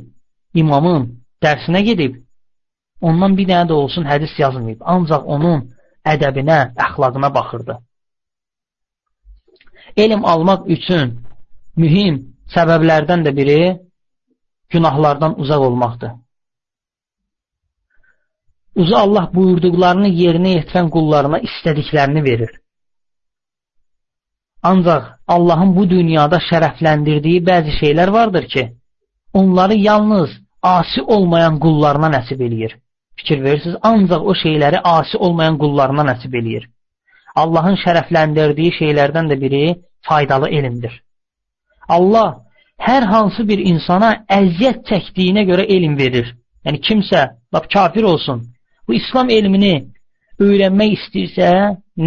imamın 0.54 1.06
dərsinə 1.44 1.82
gedib, 1.90 2.18
ondan 3.02 3.38
bir 3.38 3.48
dənə 3.52 3.70
də 3.70 3.74
olsun 3.74 4.08
hədis 4.10 4.34
yazmayıb. 4.40 4.82
Ancaq 4.82 5.24
onun 5.36 5.70
ədəbinə, 6.06 6.60
əxlaqına 6.86 7.34
baxırdı. 7.34 7.78
Elm 9.98 10.26
almaq 10.26 10.68
üçün 10.76 11.20
mühüm 11.78 12.20
səbəblərdən 12.56 13.24
də 13.26 13.36
biri 13.36 13.62
günahlardan 14.70 15.40
uzaq 15.40 15.62
olmaqdır. 15.70 16.12
Uca 18.76 18.98
Allah 18.98 19.30
buyurduqlarını 19.34 20.10
yerinə 20.22 20.56
yetirən 20.60 20.90
qullarına 20.90 21.40
istədiklərini 21.48 22.24
verir. 22.24 22.52
Ancaq 24.64 25.04
Allahın 25.28 25.76
bu 25.76 25.90
dünyada 25.90 26.38
şərəfləndirdiyi 26.50 27.44
bəzi 27.50 27.76
şeylər 27.82 28.12
vardır 28.12 28.48
ki, 28.54 28.64
onları 29.34 29.74
yalnız 29.74 30.30
asi 30.62 31.02
olmayan 31.02 31.60
qullarına 31.60 32.10
nəsib 32.18 32.42
eləyir. 32.48 32.76
Fikir 33.16 33.44
verirsiniz, 33.44 33.76
ancaq 33.84 34.22
o 34.32 34.34
şeyləri 34.44 34.80
asi 34.84 35.18
olmayan 35.18 35.58
qullarına 35.58 36.04
nəsib 36.12 36.36
eləyir. 36.42 36.68
Allahın 37.36 37.78
şərəfləndirdiyi 37.86 38.76
şeylərdən 38.80 39.32
də 39.32 39.42
biri 39.42 39.64
faydalı 40.02 40.50
elmdir. 40.50 41.04
Allah 41.90 42.46
hər 42.78 43.04
hansı 43.14 43.48
bir 43.48 43.60
insana 43.72 44.12
əziyyət 44.40 44.86
çəkdiyinə 44.90 45.44
görə 45.52 45.66
elm 45.76 45.98
verir. 45.98 46.36
Yəni 46.66 46.80
kimsə, 46.88 47.22
lap 47.54 47.70
kafir 47.74 48.04
olsun, 48.04 48.44
bu 48.90 48.96
İslam 48.98 49.30
elmini 49.30 49.74
öyrənmək 50.42 50.94
istəyirsə, 50.98 51.50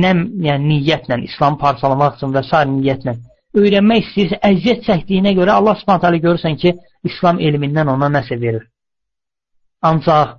nə 0.02 0.10
yəni 0.46 0.64
niyyətlə, 0.72 1.20
İslam 1.28 1.58
parçalamaq 1.60 2.16
üçün 2.16 2.32
və 2.34 2.42
s. 2.42 2.62
niyyətlə 2.72 3.14
öyrənmək 3.54 4.06
istəyirsə, 4.06 4.38
əziyyət 4.50 4.82
çəkdiyinə 4.88 5.34
görə 5.38 5.54
Allah 5.60 5.76
Subhanahu 5.78 6.02
taala 6.02 6.18
görürsən 6.26 6.56
ki, 6.58 6.72
İslam 7.04 7.38
elmindən 7.38 7.92
ona 7.92 8.08
nəsə 8.10 8.40
verir. 8.40 8.64
Ancaq 9.82 10.38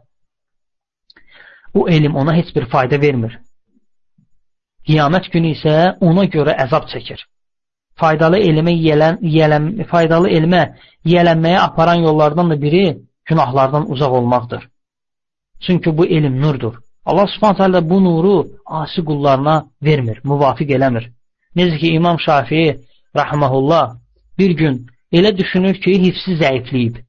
bu 1.75 1.89
elm 1.89 2.15
ona 2.15 2.35
heç 2.35 2.55
bir 2.55 2.65
fayda 2.73 2.99
vermir. 3.01 3.39
Qiyamət 4.87 5.31
günü 5.31 5.53
isə 5.55 5.77
ona 6.01 6.25
görə 6.35 6.57
əzab 6.65 6.89
çəkir. 6.91 7.23
Faydalı 7.95 8.41
elmə 8.49 8.73
yiyələn, 8.75 9.21
yiyələn, 9.21 9.71
faydalı 9.87 10.29
elmə 10.33 10.63
yiyələnməyə 11.05 11.59
aparan 11.69 12.03
yollardan 12.03 12.49
da 12.51 12.61
biri 12.61 12.85
günahlardan 13.29 13.89
uzaq 13.91 14.11
olmaqdır. 14.19 14.72
Çünki 15.65 15.97
bu 15.97 16.05
elm 16.05 16.41
nurdur. 16.41 16.75
Allah 17.05 17.27
subhanət 17.35 17.59
hələ 17.63 17.81
bu 17.89 17.97
nuru 18.03 18.35
asi 18.65 19.01
qullarına 19.07 19.55
vermir, 19.83 20.21
müvafiq 20.23 20.69
eləmir. 20.77 21.09
Necə 21.55 21.77
ki, 21.77 21.87
İmam 21.97 22.19
Şafii 22.19 22.77
rəhməhullah 23.15 23.95
bir 24.39 24.51
gün 24.61 24.85
elə 25.11 25.37
düşünür 25.37 25.75
ki, 25.83 25.91
hifsi 26.05 26.37
zəifləyib 26.41 27.01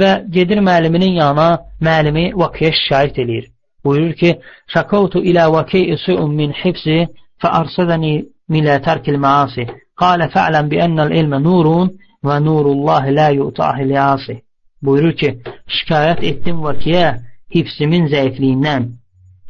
və 0.00 0.10
gedir 0.30 0.60
müəlliminin 0.68 1.14
yanına, 1.20 1.48
müəllimi 1.80 2.24
vaqiyə 2.42 2.72
şikayət 2.80 3.20
eləyir. 3.22 3.46
Buyurur 3.84 4.14
ki, 4.20 4.30
şakavtu 4.74 5.22
ilə 5.30 5.46
vaqiyə 5.56 5.96
su'un 6.04 6.34
min 6.40 6.52
hifsi 6.62 6.98
fəarsadəni 7.42 8.14
milə 8.52 8.78
tərkil 8.86 9.18
məasi. 9.24 9.66
Qalə 10.00 10.28
fə'ləm 10.34 10.68
bi 10.70 10.80
ennəl 10.86 11.14
ilmə 11.20 11.38
nurun 11.46 11.90
və 12.26 12.36
nurullahi 12.46 13.14
la 13.18 13.28
yu'tahi 13.38 13.88
liasi. 13.90 14.36
Buyurur 14.82 15.14
ki, 15.20 15.30
şikayət 15.76 16.22
etdim 16.30 16.62
vakiyə 16.66 17.06
hifsimin 17.54 18.08
zəifliyindən. 18.12 18.82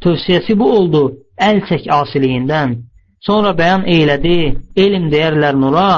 Tövsiyəsi 0.03 0.55
bu 0.59 0.67
oldu, 0.77 1.01
əl 1.49 1.61
çək 1.69 1.89
asiliyindən. 2.01 2.77
Sonra 3.27 3.51
bəyan 3.61 3.83
eylədi, 3.95 4.39
elm 4.85 5.09
deyərlər 5.13 5.55
nura, 5.59 5.89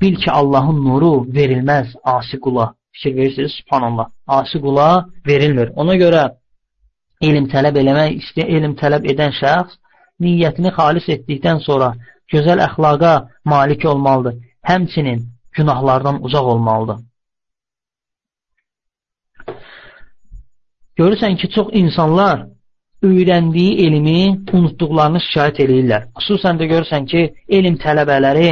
bil 0.00 0.16
ki, 0.22 0.30
Allahın 0.40 0.78
nuru 0.84 1.14
verilməz 1.36 1.96
asi 2.04 2.40
qula. 2.44 2.72
Fikir 2.92 3.16
verirsiniz, 3.16 3.52
subhanallah. 3.60 4.06
Asi 4.26 4.58
qula 4.64 4.88
verilmir. 5.26 5.72
Ona 5.76 5.94
görə 6.02 6.22
elm 7.28 7.46
tələb 7.52 7.76
eləmək, 7.82 8.16
istə 8.22 8.46
elm 8.56 8.74
tələb 8.80 9.04
edən 9.12 9.36
şəxs 9.40 9.76
niyyətini 10.24 10.72
xalis 10.78 11.06
etdikdən 11.14 11.60
sonra 11.66 11.92
gözəl 12.32 12.64
əxlaqa 12.68 13.12
malik 13.52 13.84
olmalıdır. 13.92 14.34
Həmçinin 14.70 15.20
günahlardan 15.56 16.22
uzaq 16.24 16.46
olmalıdır. 16.54 16.98
Görürsən 21.00 21.36
ki, 21.40 21.48
çox 21.56 21.68
insanlar 21.72 22.46
öyrəndiyi 23.02 23.76
elmi 23.86 24.22
unutduqlarını 24.56 25.20
şikayət 25.26 25.60
edirlər. 25.64 26.02
Xüsusən 26.18 26.58
də 26.60 26.66
görürsən 26.72 27.06
ki, 27.10 27.20
elm 27.56 27.78
tələbələri 27.84 28.50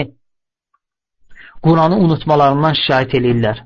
Quranı 1.64 1.96
unutmalarından 2.04 2.78
şikayət 2.82 3.16
edirlər. 3.18 3.58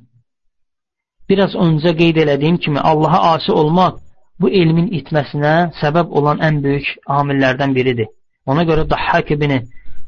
Biraz 1.31 1.55
öncə 1.67 1.93
qeyd 2.01 2.19
elədiyim 2.25 2.59
kimi 2.65 2.81
Allaha 2.91 3.21
asi 3.35 3.53
olmaq 3.61 4.01
bu 4.41 4.51
elmin 4.61 4.89
itməsinə 4.99 5.55
səbəb 5.83 6.11
olan 6.19 6.43
ən 6.49 6.59
böyük 6.65 6.89
amillərdən 7.19 7.75
biridir. 7.79 8.09
Ona 8.47 8.65
görə 8.71 8.89
Dahhak 8.91 9.31
ibn 9.37 9.53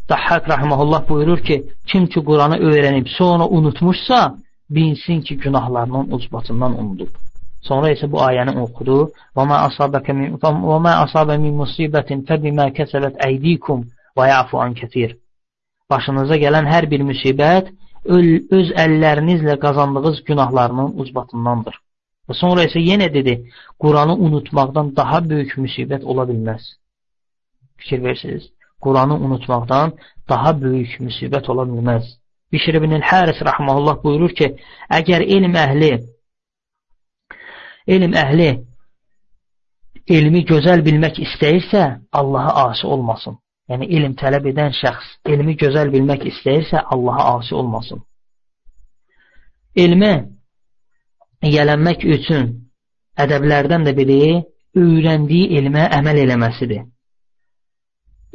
Dahhak 0.09 0.49
rahmehullah 0.49 1.09
buyurur 1.09 1.41
ki, 1.49 1.57
kim 1.87 2.07
ki 2.07 2.25
Quranı 2.29 2.59
öyrənib 2.69 3.09
sonra 3.19 3.47
unutmuşsa, 3.49 4.35
bilsin 4.71 5.21
ki, 5.21 5.37
günahlarının 5.45 6.11
ucbatından 6.17 6.79
unudub. 6.81 7.09
Sonra 7.69 7.91
isə 7.95 8.09
bu 8.13 8.21
ayəni 8.21 8.57
oxudu. 8.61 8.99
Və 9.37 9.45
mə 9.49 9.61
asabəkə 9.69 10.17
min 10.17 10.37
və 10.43 10.81
mə 10.87 10.97
asabə 11.05 11.39
min 11.41 11.57
musibətin 11.61 12.25
fəbimə 12.29 12.71
kəsəbət 12.77 13.21
əydikum 13.27 13.87
və 14.17 14.29
ya'fu 14.31 14.61
an 14.65 14.75
kətir. 14.81 15.17
Başınıza 15.91 16.37
gələn 16.45 16.69
hər 16.69 16.89
bir 16.93 17.05
müsibət 17.11 17.73
öz 18.05 18.71
əllərinizlə 18.85 19.57
qazandığınız 19.65 20.23
günahlarının 20.29 20.99
ucbatındandır. 21.01 21.77
Və 22.29 22.35
sonra 22.41 22.65
isə 22.69 22.81
yenə 22.81 23.11
dedi, 23.13 23.35
Quranı 23.81 24.15
unutmaqdan 24.27 24.93
daha 24.97 25.21
böyük 25.29 25.57
müsibət 25.65 26.05
ola 26.05 26.25
bilməz. 26.29 26.63
Fikir 27.81 28.03
versiniz, 28.05 28.45
Quranı 28.81 29.17
unutmaqdan 29.27 29.93
daha 30.29 30.53
böyük 30.61 31.01
müsibət 31.01 31.51
ola 31.53 31.65
bilməz. 31.69 32.05
Bişir 32.53 32.75
ibn 32.81 32.91
el-Haris 32.99 33.41
rahmanullah 33.49 34.03
buyurur 34.05 34.33
ki, 34.39 34.55
əgər 34.99 35.25
elm 35.37 35.57
əhli 35.67 35.93
elm 37.87 38.13
əhli 38.25 38.51
elmi 40.09 40.45
gözəl 40.45 40.85
bilmək 40.85 41.23
istəyirsə, 41.27 41.83
Allaha 42.13 42.69
asi 42.69 42.87
olmasın 42.87 43.39
yəni 43.71 43.89
elm 43.97 44.15
tələb 44.21 44.49
edən 44.53 44.75
şəxs 44.77 45.13
elmi 45.33 45.57
gözəl 45.61 45.93
bilmək 45.95 46.27
istəyirsə, 46.31 46.83
Allaha 46.95 47.37
asi 47.39 47.55
olmasın. 47.61 48.03
Elmə 49.85 50.13
yələnmək 51.55 52.05
üçün 52.17 52.51
ədəblərdən 53.21 53.87
də 53.89 53.95
biri 53.97 54.21
öyrəndiyi 54.79 55.59
elmə 55.59 55.89
əməl 55.99 56.21
eləməsidir. 56.27 56.85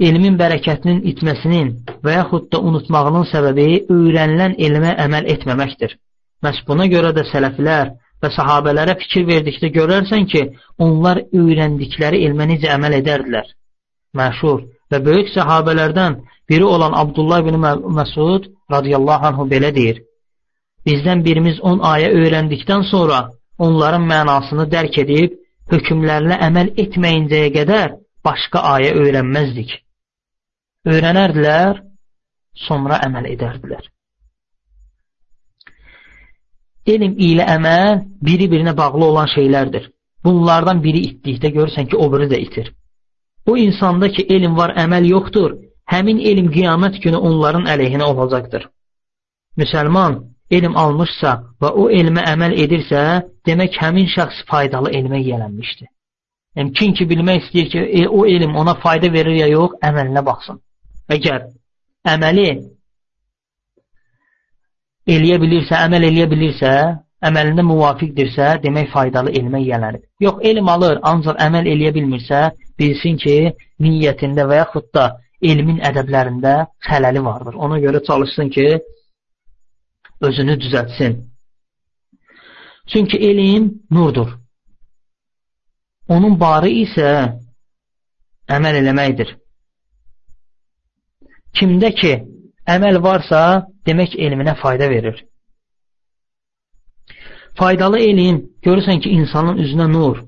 Elmin 0.09 0.37
bərəkətinin 0.39 1.01
itməsinin 1.11 1.71
və 2.03 2.13
yaxud 2.15 2.45
da 2.53 2.61
unutmağının 2.63 3.25
səbəbi 3.33 3.65
öyrənilən 3.91 4.55
elmə 4.65 4.93
əməl 5.05 5.27
etməməkdir. 5.33 5.97
Məhz 6.43 6.61
buna 6.67 6.85
görə 6.87 7.11
də 7.17 7.25
sələflər 7.27 7.91
və 8.23 8.31
sahabələrə 8.35 8.95
fikir 9.03 9.25
verdikdə 9.29 9.71
görərsən 9.77 10.27
ki, 10.31 10.41
onlar 10.85 11.23
öyrəndikləri 11.41 12.23
elmə 12.27 12.49
necə 12.51 12.71
əməl 12.75 12.99
edərdilər. 12.99 13.47
Məşhur 14.19 14.65
və 14.91 14.99
böyük 15.05 15.33
səhabələrdən 15.35 16.19
biri 16.49 16.65
olan 16.65 16.95
Abdullah 17.01 17.43
ibn 17.43 17.59
Məsud 17.99 18.49
radiyallahu 18.75 19.29
anhu 19.31 19.45
belə 19.53 19.73
deyir. 19.75 20.01
Bizdən 20.87 21.23
birimiz 21.27 21.59
10 21.71 21.83
ayə 21.93 22.09
öyrəndikdən 22.21 22.87
sonra 22.91 23.19
onların 23.67 24.05
mənasını 24.13 24.65
dərk 24.73 24.97
edib, 25.03 25.35
hökmlərlə 25.71 26.39
əməl 26.47 26.73
etməyincəyə 26.83 27.51
qədər 27.57 27.95
başqa 28.25 28.63
ayə 28.75 28.95
öyrənməzdik. 29.01 29.75
Öyrənərdilər, 30.89 31.83
sonra 32.67 32.99
əməl 33.07 33.29
edərdilər. 33.35 33.83
Elm 36.89 37.15
ilə 37.29 37.45
əməl 37.55 38.03
biri-birinə 38.25 38.73
bağlı 38.77 39.05
olan 39.11 39.29
şeylərdir. 39.35 39.89
Bunlardan 40.25 40.81
biri 40.83 41.03
itdikdə 41.09 41.51
görürsən 41.55 41.89
ki, 41.89 41.97
o 41.97 42.05
biri 42.13 42.27
də 42.31 42.39
itir. 42.45 42.71
O 43.45 43.57
insanda 43.57 44.09
ki, 44.15 44.25
elm 44.35 44.57
var, 44.57 44.73
əməl 44.83 45.05
yoxdur, 45.09 45.55
həmin 45.93 46.19
elm 46.31 46.49
qiyamət 46.55 46.99
günü 47.03 47.21
onların 47.29 47.69
əleyhinə 47.73 48.09
olacaqdır. 48.13 48.67
Müsəlman 49.57 50.19
elm 50.51 50.75
almışsa 50.77 51.35
və 51.61 51.71
o 51.81 51.87
elmə 51.99 52.25
əməl 52.33 52.57
edirsə, 52.63 53.03
demək 53.47 53.77
həmin 53.83 54.09
şəxs 54.15 54.43
faydalı 54.49 54.91
elmə 54.99 55.21
yiyələnmişdir. 55.21 55.89
Yəni, 56.57 56.73
kim 56.77 56.93
ki 56.97 57.05
bilmək 57.09 57.45
istəyir 57.45 57.69
ki, 57.71 57.85
e, 58.01 58.07
o 58.07 58.25
elm 58.25 58.55
ona 58.55 58.75
fayda 58.83 59.11
verir 59.13 59.37
ya 59.37 59.47
yox, 59.47 59.77
əməlinə 59.89 60.25
baxsın. 60.25 60.59
Əgər 61.15 61.45
əməli 62.13 62.47
eləyə 65.15 65.37
bilirsə, 65.41 65.75
əməl 65.85 66.05
eləyə 66.09 66.27
bilirsə, 66.31 66.73
əməlində 67.29 67.63
müvafiqdirsə, 67.67 68.49
demək 68.63 68.91
faydalı 68.93 69.33
elmə 69.39 69.61
yiyələnir. 69.63 70.03
Yox, 70.23 70.39
elm 70.51 70.69
alır, 70.75 70.99
ancaq 71.11 71.39
əməl 71.45 71.67
eləyə 71.73 71.91
bilmirsə, 71.97 72.43
bilsin 72.79 73.17
ki, 73.23 73.35
niyyətində 73.83 74.45
və 74.49 74.61
yaxud 74.61 74.87
da 74.95 75.09
elmin 75.41 75.81
ədəblərində 75.89 76.53
xələli 76.87 77.23
vardır. 77.23 77.57
Ona 77.65 77.79
görə 77.83 78.03
çalışsın 78.07 78.49
ki, 78.55 78.67
özünü 80.21 80.55
düzətsin. 80.63 81.19
Çünki 82.91 83.17
elm 83.17 83.71
nurdur. 83.91 84.33
Onun 86.09 86.39
barı 86.39 86.71
isə 86.83 87.09
əməl 88.49 88.79
eləməkdir. 88.81 89.35
Kimdə 91.53 91.91
ki, 91.95 92.13
əməl 92.75 93.01
varsa, 93.03 93.41
demək 93.87 94.15
elminə 94.17 94.55
fayda 94.61 94.89
verir. 94.89 95.23
Faydalı 97.59 97.99
elm, 97.99 98.43
görürsən 98.65 99.01
ki, 99.03 99.09
insanın 99.21 99.57
üzünə 99.63 99.89
nur, 99.91 100.21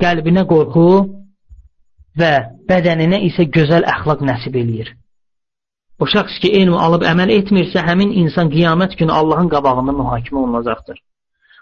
qəlbinə 0.00 0.46
qorxu, 0.48 0.88
və 2.18 2.32
bədəninə 2.68 3.22
isə 3.28 3.46
gözəl 3.56 3.86
əxlaq 3.94 4.24
nəsib 4.28 4.56
eləyir. 4.62 4.92
O 6.02 6.08
şəxs 6.08 6.40
ki, 6.42 6.50
elm 6.60 6.74
alıb 6.74 7.04
əməl 7.06 7.30
etmirsə, 7.38 7.82
həmin 7.86 8.12
insan 8.24 8.50
qiyamət 8.52 8.96
günü 9.00 9.12
Allahın 9.12 9.48
qabağında 9.52 9.94
mühakimə 10.00 10.38
olunacaqdır. 10.44 10.98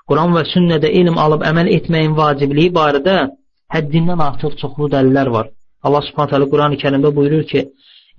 Quran 0.08 0.34
və 0.34 0.44
sünnədə 0.52 0.90
elm 1.00 1.18
alıb 1.24 1.44
əməl 1.50 1.70
etməyin 1.76 2.16
vacibliyi 2.18 2.72
barədə 2.74 3.16
həddindən 3.74 4.22
artıq 4.28 4.56
çoxlu 4.62 4.88
dəlillər 4.94 5.30
var. 5.36 5.50
Allah 5.86 6.02
subhanət 6.08 6.34
hələ 6.34 6.48
Quran-ı 6.52 6.78
kərimdə 6.82 7.12
buyurur 7.16 7.44
ki, 7.50 7.66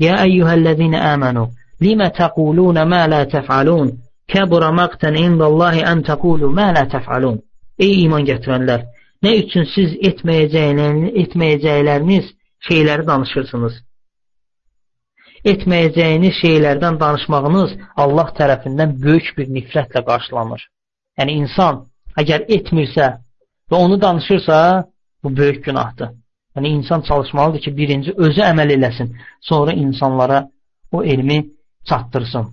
Yə 0.02 0.16
əyyuhəl-ləzīnə 0.26 1.02
əmənu, 1.14 1.46
limə 1.84 2.10
təqulunə 2.18 2.88
mə 2.90 3.04
lə 3.12 3.26
təfəlun, 3.34 3.92
kəbura 4.32 4.72
məqtən 4.80 5.20
indallahi 5.20 5.86
ən 5.92 6.02
təqulu 6.08 6.50
mə 6.58 6.72
lə 6.78 6.88
təfəlun. 6.94 7.38
Ey 7.82 8.04
iman 8.06 8.26
gətirənlər, 8.26 8.86
Nə 9.22 9.32
üçün 9.38 9.68
siz 9.70 9.94
etməyəcəkləriniz, 10.10 11.14
etməyəcəkləriniz 11.24 12.30
şeyləri 12.68 13.06
danışırsınız? 13.06 13.76
Etməyəcəyiniz 15.52 16.40
şeylərdən 16.40 16.98
danışmağınız 17.02 17.76
Allah 18.04 18.32
tərəfindən 18.40 18.96
böyük 19.04 19.30
bir 19.38 19.52
nifrətlə 19.58 20.02
qarşılanır. 20.08 20.64
Yəni 21.22 21.38
insan 21.44 21.84
əgər 22.18 22.48
etmirsə 22.58 23.12
və 23.70 23.78
onu 23.78 24.02
danışırsa, 24.02 24.58
bu 25.24 25.36
böyük 25.38 25.64
günahdır. 25.66 26.16
Yəni 26.56 26.70
insan 26.78 27.02
çalışmalıdır 27.02 27.62
ki, 27.66 27.72
birinci 27.78 28.14
özü 28.18 28.42
əməl 28.42 28.74
eləsin, 28.76 29.14
sonra 29.42 29.72
insanlara 29.74 30.48
o 30.92 31.04
elmi 31.04 31.40
çatdırsın. 31.90 32.50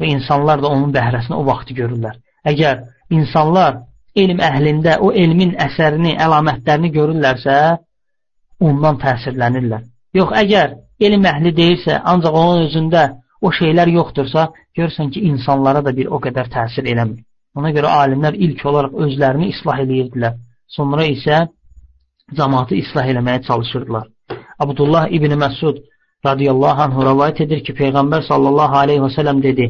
Və 0.00 0.10
insanlar 0.16 0.62
da 0.62 0.68
onun 0.68 0.90
bəhrəsini 0.94 1.38
o 1.38 1.46
vaxtı 1.46 1.74
görürlər. 1.78 2.18
Əgər 2.44 2.82
insanlar 3.10 3.78
elm 4.16 4.42
əhlində 4.42 4.98
o 5.00 5.12
elmin 5.12 5.54
əsərini, 5.66 6.16
əlamətlərini 6.24 6.90
görürlərsə, 6.96 7.56
ondan 8.60 8.98
təsirlənirlər. 9.02 9.86
Yox, 10.18 10.34
əgər 10.42 10.74
elm 11.06 11.26
əhli 11.32 11.52
deyirsə, 11.56 12.00
ancaq 12.12 12.34
onun 12.42 12.66
özündə 12.66 13.04
o 13.40 13.50
şeylər 13.54 13.90
yoxdursa, 13.96 14.48
görürsən 14.76 15.10
ki, 15.14 15.22
insanlara 15.30 15.82
da 15.84 15.94
bir 15.96 16.10
o 16.10 16.20
qədər 16.22 16.50
təsir 16.52 16.86
eləmir. 16.92 17.22
Ona 17.58 17.72
görə 17.76 17.90
alimlər 18.02 18.36
ilk 18.46 18.64
olaraq 18.66 18.94
özlərini 19.06 19.50
islah 19.52 19.82
edirdilər. 19.84 20.38
Sonra 20.76 21.04
isə 21.06 21.46
cəmaatı 22.38 22.74
islah 22.82 23.06
eləməyə 23.12 23.42
çalışırdılar. 23.48 24.06
Abdullah 24.58 25.08
ibn 25.16 25.32
Məsud 25.44 25.76
radiyallahu 26.26 26.82
anh 26.86 26.96
rəvayət 27.08 27.44
edir 27.44 27.60
ki, 27.66 27.72
Peyğəmbər 27.80 28.26
sallallahu 28.30 28.76
aleyhi 28.82 29.02
və 29.04 29.10
sələm 29.16 29.42
dedi, 29.42 29.68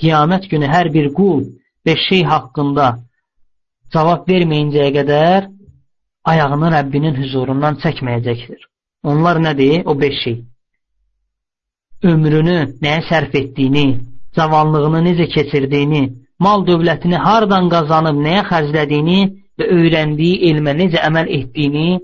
qiyamət 0.00 0.48
günü 0.52 0.68
hər 0.74 0.92
bir 0.96 1.12
qul 1.18 1.44
beş 1.86 2.00
şey 2.08 2.22
haqqında 2.32 2.86
cavab 3.94 4.28
verməyincəyə 4.30 4.90
qədər 4.98 5.50
ayağını 6.30 6.70
Rəbbinin 6.76 7.18
hüzurundan 7.20 7.78
çəkməyəcəkdir. 7.82 8.60
Onlar 9.10 9.40
nədir? 9.46 9.82
O 9.90 9.98
beş 10.00 10.16
şey. 10.24 10.36
Ömrünü 12.10 12.58
nəyə 12.82 13.02
sərf 13.10 13.34
etdiyini, 13.40 13.86
cavanlığını 14.36 15.02
necə 15.08 15.28
keçirdiyini, 15.34 16.02
mal 16.38 16.64
dövlətini 16.66 17.18
hardan 17.26 17.68
qazanıb 17.74 18.18
nəyə 18.26 18.42
xərclədiyini 18.50 19.20
və 19.58 19.68
öyrəndiyi 19.76 20.50
elmə 20.50 20.74
necə 20.80 21.02
əməl 21.08 21.30
etdiyini 21.38 22.00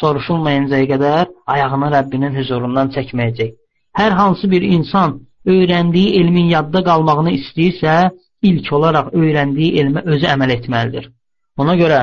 soruşulmayıncaya 0.00 0.86
qədər 0.92 1.32
ayağını 1.54 1.90
Rəbbinin 1.96 2.36
huzurundan 2.38 2.92
çəkməyəcək. 2.96 3.50
Hər 3.98 4.12
hansı 4.20 4.50
bir 4.50 4.62
insan 4.62 5.20
öyrəndiyi 5.46 6.20
elmin 6.20 6.48
yadda 6.54 6.84
qalmağını 6.84 7.34
istəyirsə, 7.38 8.10
ilk 8.42 8.72
olaraq 8.72 9.12
öyrəndiyi 9.20 9.74
elmə 9.82 10.04
özü 10.12 10.26
əməl 10.34 10.54
etməlidir. 10.58 11.10
Ona 11.58 11.74
görə 11.80 12.00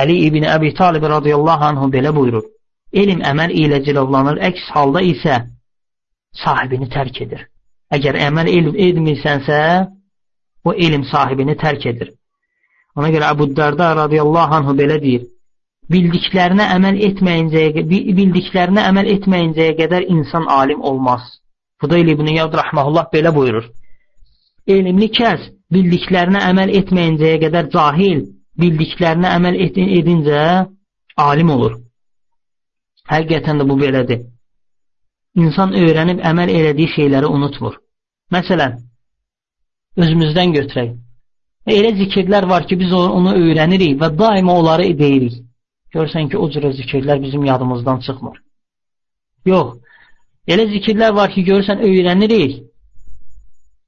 Əli 0.00 0.20
ibn 0.28 0.44
Əbi 0.46 0.70
Talib 0.78 1.02
radiyallahu 1.02 1.64
anhu 1.66 1.88
belə 1.90 2.12
buyurur. 2.14 2.44
Elm 2.94 3.22
əməl 3.26 3.50
ilə 3.62 3.80
cilovlanır, 3.86 4.38
əks 4.48 4.68
halda 4.74 5.02
isə 5.02 5.40
sahibini 6.42 6.86
tərk 6.90 7.22
edir. 7.24 7.48
Əgər 7.90 8.18
əməl 8.28 8.50
elm 8.50 8.76
etmirsənsə, 8.86 9.58
o 10.64 10.74
elm 10.86 11.04
sahibini 11.10 11.56
tərk 11.58 11.86
edir. 11.90 12.12
Ona 12.96 13.10
görə 13.14 13.30
Əbu 13.32 13.52
Darda 13.56 13.92
radiyallahu 14.04 14.58
anhu 14.60 14.74
belə 14.80 14.98
deyir 15.02 15.28
bildiklərinə 15.90 16.66
əməl 16.76 16.98
etməyincəyə 17.08 17.84
bildiklərinə 18.16 18.86
əməl 18.90 19.10
etməyincəyə 19.16 19.76
qədər 19.80 20.06
insan 20.14 20.46
alim 20.46 20.82
olmaz. 20.86 21.22
Fudayl 21.82 22.12
ibn 22.12 22.28
Yad 22.30 22.54
rahmehullah 22.54 23.08
belə 23.14 23.32
buyurur. 23.34 23.66
Elmli 24.70 25.08
kəs 25.16 25.48
bildiklərinə 25.74 26.44
əməl 26.50 26.74
etməyincəyə 26.80 27.40
qədər 27.44 27.70
cahil, 27.74 28.26
bildiklərinə 28.60 29.34
əməl 29.38 29.58
edincə 29.64 30.42
alim 31.18 31.50
olur. 31.56 31.78
Həqiqətən 33.10 33.58
də 33.58 33.66
bu 33.66 33.78
belədir. 33.80 34.26
İnsan 35.40 35.74
öyrənib 35.78 36.22
əməl 36.30 36.52
elədiyi 36.54 36.94
şeyləri 36.94 37.26
unutmur. 37.26 37.80
Məsələn, 38.34 38.78
özümüzdən 39.98 40.54
götürək. 40.58 40.94
Elə 41.68 41.92
zikirlər 41.96 42.46
var 42.48 42.66
ki, 42.66 42.78
biz 42.80 42.92
onu 42.96 43.34
öyrənirik 43.36 43.98
və 44.00 44.08
daima 44.18 44.54
onları 44.60 44.86
deyirik. 44.98 45.42
Görsən 45.92 46.30
ki, 46.30 46.38
o 46.38 46.48
cürə 46.48 46.70
zikirlər 46.72 47.20
bizim 47.22 47.44
yadımızdan 47.44 48.00
çıxmır. 48.06 48.38
Yox, 49.46 49.74
elə 50.48 50.64
zikirlər 50.70 51.12
var 51.14 51.30
ki, 51.34 51.44
görürsən, 51.44 51.82
öyrənirik, 51.84 52.62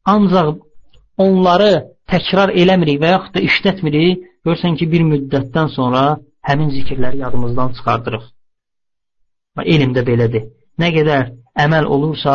ancaq 0.04 0.58
onları 1.16 1.72
təkrar 2.10 2.52
eləmirik 2.52 3.00
və 3.00 3.14
yaxud 3.14 3.34
da 3.36 3.44
işlətmirik, 3.48 4.26
görsən 4.44 4.76
ki, 4.76 4.90
bir 4.92 5.06
müddətdən 5.12 5.72
sonra 5.76 6.02
həmin 6.48 6.74
zikirləri 6.76 7.22
yadımızdan 7.24 7.72
çıxardırıq. 7.78 8.26
Və 9.56 9.64
elm 9.76 9.94
də 9.96 10.04
belədir. 10.04 10.50
Nə 10.80 10.90
qədər 10.92 11.32
əməl 11.64 11.88
olursa, 11.94 12.34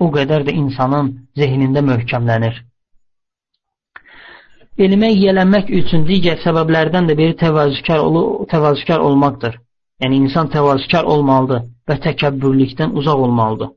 o 0.00 0.08
qədər 0.10 0.46
də 0.48 0.56
insanın 0.56 1.12
zehnində 1.36 1.84
möhkəmlənir 1.84 2.58
elmə 4.85 5.09
yiyələnmək 5.13 5.71
üçün 5.79 6.03
digər 6.09 6.41
səbəblərdən 6.43 7.09
də 7.09 7.15
biri 7.19 7.35
təvazükar, 7.39 7.99
ol 7.99 8.45
təvazükar 8.51 8.99
olmaqdır. 9.07 9.59
Yəni, 10.03 10.21
insan 10.25 10.51
təvazükar 10.55 11.07
olmalıdır 11.13 11.61
və 11.89 11.99
təkəbbürlükdən 12.05 12.95
uzaq 12.99 13.21
olmalıdır. 13.27 13.69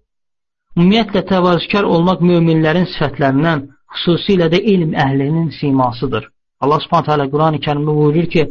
Ümumiyyətlə, 0.78 1.22
təvazükar 1.34 1.86
olmaq 1.94 2.24
müminlərin 2.30 2.88
sifətlərindən, 2.94 3.68
xüsusilə 3.98 4.50
də 4.54 4.58
ilm 4.72 4.96
əhlinin 5.04 5.52
simasıdır. 5.60 6.26
Allah 6.62 6.82
subhanət 6.84 7.12
hələ 7.12 7.30
Quran-ı 7.32 7.62
kərimdə 7.66 7.94
buyurur 8.00 8.28
ki, 8.34 8.44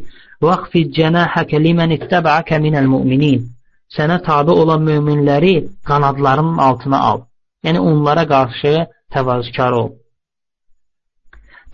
وَقْفِدْ 0.46 0.88
جَنَاحَكَ 1.00 1.52
لِمَنِ 1.66 1.90
اتَّبَعَكَ 1.98 2.50
مِنَ 2.66 2.74
الْمُؤْمِنِينَ 2.84 3.42
Sənə 3.96 4.18
tabi 4.24 4.52
olan 4.52 4.82
möminləri 4.84 5.56
qanadlarının 5.90 6.58
altına 6.58 7.00
al. 7.10 7.22
Yəni, 7.66 7.80
onlara 7.80 8.28
qarşı 8.28 8.74
təvazükar 9.14 9.72
ol. 9.72 9.90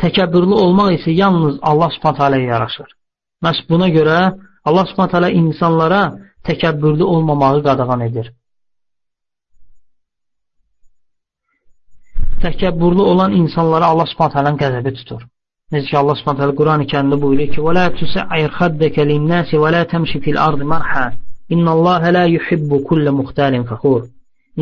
Təkəbbürlü 0.03 0.55
olmaq 0.65 0.91
isə 0.99 1.11
yalnız 1.23 1.55
Allah 1.71 1.91
Subhanahu 1.95 2.19
taala 2.19 2.39
yaraşır. 2.51 2.89
Məs 3.45 3.59
buna 3.71 3.89
görə 3.99 4.19
Allah 4.69 4.85
Subhanahu 4.91 5.13
taala 5.15 5.31
insanlara 5.41 6.03
təkəbbürlü 6.49 7.05
olmamağı 7.15 7.63
qadağan 7.69 8.01
edir. 8.09 8.27
Təkəbbürlü 12.45 13.03
olan 13.13 13.33
insanlara 13.41 13.87
Allah 13.93 14.07
Subhanahu 14.11 14.37
taalanın 14.37 14.61
qəzəbi 14.63 14.93
tutur. 14.99 15.23
Necə 15.73 15.89
ki 15.91 15.97
Allah 16.03 16.17
Subhanahu 16.19 16.41
taala 16.41 16.55
Qurani-Kərimdə 16.61 17.17
buyurur 17.23 17.49
ki: 17.55 17.61
"Və 17.67 17.73
la 17.79 17.87
tusa'ir 17.99 18.51
xaddaka 18.59 19.03
lin-nasi 19.11 19.57
və 19.63 19.73
la 19.75 19.83
tamshi 19.93 20.21
fil-ardı 20.25 20.65
marha. 20.75 21.07
İnnallaha 21.55 22.13
la 22.17 22.25
yuhibbu 22.37 22.77
kulla 22.89 23.13
muxtalin 23.21 23.65
fakhur." 23.71 24.03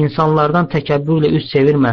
İnsanlardan 0.02 0.66
təkəbbürlə 0.74 1.28
üz 1.36 1.44
çevirmə. 1.52 1.92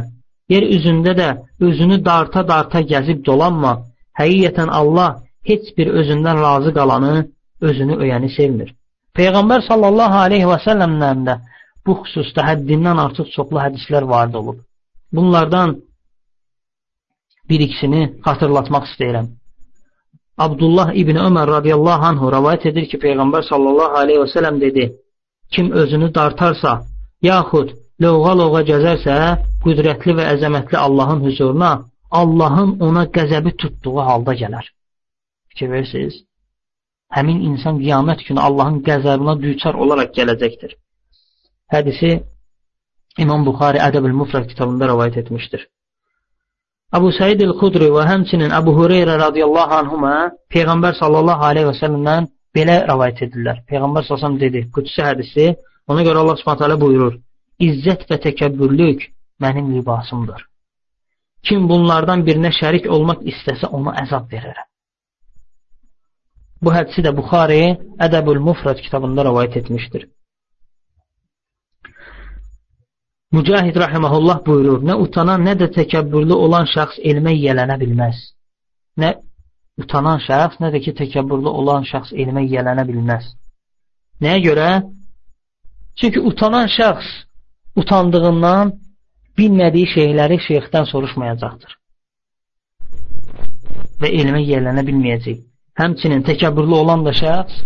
Yer 0.54 0.64
üzündə 0.76 1.14
də 1.20 1.28
özünü 1.68 1.98
darta-darta 2.06 2.82
gəzib 2.94 3.26
dolanma. 3.28 3.74
Həqiqətən 4.20 4.70
Allah 4.80 5.10
heç 5.50 5.72
bir 5.78 5.88
özündən 6.00 6.42
razı 6.46 6.74
qalanı, 6.78 7.14
özünü 7.70 7.96
öyəni 8.04 8.30
sevmir. 8.38 8.70
Peyğəmbər 9.18 9.62
sallallahu 9.70 10.18
aleyhi 10.26 10.48
və 10.52 10.60
səlləmdən 10.66 11.26
də 11.28 11.36
bu 11.86 11.96
xüsusda 12.04 12.46
həddindən 12.50 13.02
artıq 13.06 13.28
çoxlu 13.36 13.60
hədislər 13.66 14.08
varid 14.14 14.36
olub. 14.42 14.60
Bunlardan 15.16 15.76
bir 17.50 17.60
ikisini 17.68 18.04
xatırlatmaq 18.26 18.86
istəyirəm. 18.90 19.28
Abdullah 20.46 20.94
ibn 21.02 21.20
Ömər 21.28 21.48
radiyallahu 21.58 22.06
anhu 22.12 22.32
rəvayət 22.36 22.70
edir 22.72 22.88
ki, 22.92 22.98
Peyğəmbər 23.06 23.46
sallallahu 23.52 24.00
aleyhi 24.02 24.24
və 24.24 24.30
səlləm 24.36 24.60
dedi, 24.66 24.86
kim 25.54 25.72
özünü 25.82 26.10
dartarsa, 26.16 26.72
yaxud 27.22 27.70
lovğa-lovğa 28.02 28.62
gəzərsə, 28.70 29.16
qüdrətli 29.64 30.16
və 30.18 30.30
əzəmətli 30.34 30.78
Allahın 30.78 31.24
hüzuruna 31.28 31.72
Allahın 32.22 32.78
ona 32.88 33.06
qəzəbi 33.16 33.56
tutduğu 33.62 34.00
halda 34.10 34.34
gələr. 34.42 34.66
Fikir 35.52 35.70
verirsiniz? 35.72 36.16
Həmin 37.14 37.42
insan 37.50 37.80
qiyamət 37.84 38.26
günü 38.28 38.42
Allahın 38.48 38.82
qəzəbına 38.88 39.36
düçar 39.42 39.78
olaraq 39.86 40.14
gələcəkdir. 40.18 40.76
Hədisi 41.74 42.12
İmam 43.24 43.46
Buxari 43.46 43.78
Ədəb-ül 43.88 44.14
Mufrad 44.20 44.48
kitabında 44.50 44.90
rəvayət 44.90 45.20
etmişdir. 45.22 45.68
Əbu 46.98 47.10
Səid 47.18 47.42
el-Xudri 47.46 47.90
və 47.94 48.06
həmçinin 48.10 48.54
Əbu 48.60 48.74
Hüreyrə 48.80 49.18
radiyallahu 49.22 49.78
anhuma 49.82 50.14
Peyğəmbər 50.54 50.98
sallallahu 51.02 51.46
aleyhi 51.50 51.70
və 51.70 51.76
səlləmdən 51.82 52.30
belə 52.58 52.80
rəvayət 52.90 53.24
edirlər. 53.28 53.62
Peyğəmbər 53.70 54.06
sallallahu 54.08 54.42
dedi, 54.42 54.66
qüdsi 54.76 55.02
hədisi, 55.06 55.48
ona 55.90 56.06
görə 56.08 56.22
Allah 56.24 56.38
subhanət 56.42 56.82
buyurur, 56.86 57.18
İzzət 57.60 58.08
və 58.10 58.18
təkəbbürlük 58.26 59.06
mənim 59.44 59.74
libasımdır. 59.76 60.42
Kim 61.44 61.68
bunlardan 61.70 62.24
birinə 62.28 62.54
şərik 62.56 62.88
olmaq 62.96 63.26
istəsə 63.32 63.70
ona 63.78 63.94
əzab 64.04 64.30
verərəm. 64.32 64.68
Bu 66.64 66.72
hədisi 66.72 67.04
də 67.04 67.12
Buxari 67.16 67.64
Ədəbül 68.06 68.40
Mufrad 68.40 68.80
kitabında 68.80 69.26
rəvayət 69.28 69.58
etmişdir. 69.62 70.08
Mücahid 73.34 73.76
rahiməhullah 73.84 74.44
buyurur, 74.46 74.84
nə 74.86 74.96
utanan, 75.04 75.42
nə 75.42 75.58
də 75.60 75.68
təkəbbürlü 75.78 76.36
olan 76.46 76.68
şəxs 76.70 77.02
elmə 77.12 77.34
yiyələnə 77.34 77.80
bilməz. 77.82 78.20
Nə 79.02 79.10
utanan 79.82 80.22
şəxs, 80.28 80.60
nə 80.62 80.70
də 80.76 80.84
ki, 80.86 80.94
təkəbbürlü 81.02 81.50
olan 81.62 81.88
şəxs 81.90 82.14
elmə 82.14 82.46
yiyələnə 82.46 82.86
bilməz. 82.88 83.26
Nəyə 84.22 84.44
görə? 84.48 84.68
Çünki 86.00 86.22
utanan 86.30 86.70
şəxs 86.78 87.10
utandığından 87.82 88.74
bilmədiyi 89.38 89.90
şeyləri 89.96 90.38
şeyxdən 90.48 90.86
soruşmayacaqdır. 90.92 91.72
Və 94.02 94.10
elmə 94.22 94.42
yerlənə 94.44 94.84
bilməyəcək. 94.90 95.40
Həmçinin 95.80 96.22
təkəbbürlü 96.28 96.76
olan 96.84 97.06
da 97.08 97.14
şəxs 97.18 97.64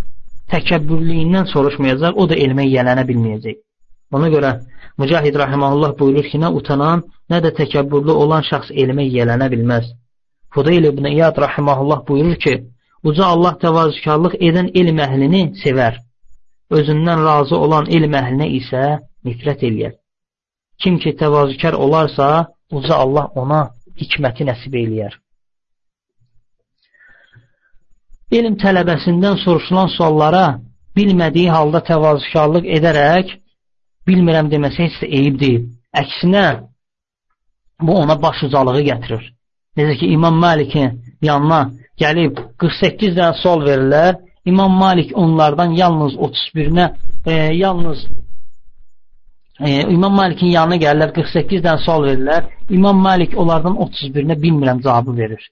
təkəbbürlüyündən 0.53 1.49
soruşmayacaq, 1.51 2.15
o 2.21 2.29
da 2.29 2.35
elmə 2.45 2.63
yiyələnə 2.69 3.03
bilməyəcək. 3.09 3.57
Ona 4.15 4.29
görə 4.31 4.51
Mücahid 4.97 5.35
Rahimahullah 5.35 5.91
buyurur 5.99 6.25
ki, 6.31 6.39
nə 6.43 6.49
utanan, 6.59 7.03
nə 7.31 7.41
də 7.43 7.51
təkəbbürlü 7.59 8.13
olan 8.23 8.45
şəxs 8.47 8.71
elmə 8.83 9.03
yiyələnə 9.09 9.49
bilməz. 9.53 9.91
Fudayl 10.55 10.87
ibn 10.91 11.05
İyad 11.05 11.37
Rahimahullah 11.45 12.07
buyurur 12.07 12.35
ki, 12.45 12.55
Uca 13.03 13.25
Allah 13.33 13.53
təvazükarlıq 13.61 14.39
edən 14.47 14.71
elm 14.79 14.97
əhlini 15.05 15.43
sevər. 15.63 15.99
Özündən 16.77 17.21
razı 17.27 17.55
olan 17.55 17.85
elm 17.97 18.15
əhlinə 18.19 18.47
isə 18.59 18.83
nifrət 19.25 19.63
eləyər. 19.69 19.95
Kim 20.81 20.99
ki 21.01 21.15
təvazükar 21.17 21.73
olarsa, 21.73 22.27
uca 22.71 22.95
Allah 23.03 23.31
ona 23.41 23.61
hikməti 23.97 24.45
nəsib 24.49 24.75
eləyər. 24.83 25.15
Elm 28.37 28.57
tələbəsindən 28.59 29.39
soruşulan 29.43 29.89
suallara 29.95 30.45
bilmədiyi 30.97 31.49
halda 31.49 31.81
təvazükarlıq 31.89 32.67
edərək, 32.77 33.33
bilmirəm 34.07 34.51
deməsə 34.51 34.87
heç 34.87 35.01
də 35.01 35.09
eyib 35.19 35.39
deyil. 35.41 35.65
Əksinə, 36.01 36.45
bu 37.81 37.97
ona 38.03 38.15
baş 38.21 38.43
ucalığı 38.47 38.83
gətirir. 38.89 39.23
Necə 39.77 39.97
ki, 39.99 40.07
İmam 40.15 40.37
Malikin 40.43 41.01
yanına 41.21 41.61
gəlib 42.01 42.39
48 42.61 43.15
dənə 43.17 43.41
sual 43.41 43.63
verirlər, 43.67 44.17
İmam 44.45 44.71
Malik 44.83 45.11
onlardan 45.17 45.71
yalnız 45.81 46.13
31-nə, 46.27 46.85
e, 47.25 47.33
yalnız 47.63 48.05
e, 49.59 49.81
İmam 49.81 50.13
Malikin 50.13 50.47
yanına 50.47 50.77
gəlirlər, 50.83 51.13
48 51.13 51.63
dənə 51.65 51.83
sual 51.85 52.05
verirlər. 52.05 52.49
İmam 52.69 52.99
Malik 53.01 53.37
onlardan 53.37 53.77
31-nə 53.87 54.37
bilmirəm 54.41 54.81
cavabı 54.83 55.17
verir. 55.17 55.49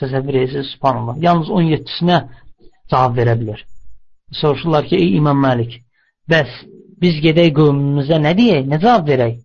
Təsəvvür 0.00 0.38
edirsiniz, 0.38 0.72
subhanallah. 0.74 1.20
Yalnız 1.26 1.48
17-sinə 1.48 2.18
cavab 2.90 3.18
verə 3.18 3.36
bilir. 3.40 3.66
Soruşurlar 4.32 4.86
ki, 4.86 4.96
ey 4.96 5.16
İmam 5.16 5.44
Məlik, 5.44 5.76
bəs 6.30 6.50
biz 7.02 7.20
gedək 7.24 7.52
qövmümüzə 7.58 8.20
nə 8.24 8.34
deyək, 8.38 8.66
nə 8.72 8.80
cavab 8.80 9.08
verək? 9.08 9.38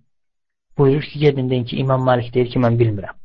Buyurur 0.78 1.04
ki, 1.12 1.20
gedin 1.20 1.50
deyin 1.50 1.66
ki, 1.66 1.78
İmam 1.84 2.04
Məlik 2.08 2.34
deyir 2.34 2.52
ki, 2.54 2.60
mən 2.60 2.80
bilmirəm. 2.80 3.16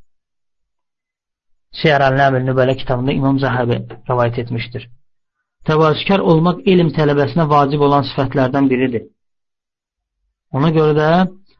Siyar 1.81 2.03
Əl-Nəmil 2.09 2.49
Nübələ 2.49 2.75
kitabında 2.81 3.13
İmam 3.13 3.39
Zəhəbi 3.39 3.77
rəvayət 4.09 4.41
etmişdir. 4.43 4.89
Təvazükar 5.69 6.23
olmaq 6.33 6.65
elm 6.73 6.89
tələbəsinə 6.97 7.47
vacib 7.51 7.83
olan 7.87 8.07
sifətlərdən 8.11 8.71
biridir. 8.71 9.05
Ona 10.53 10.71
görə 10.75 10.95
də 10.99 11.11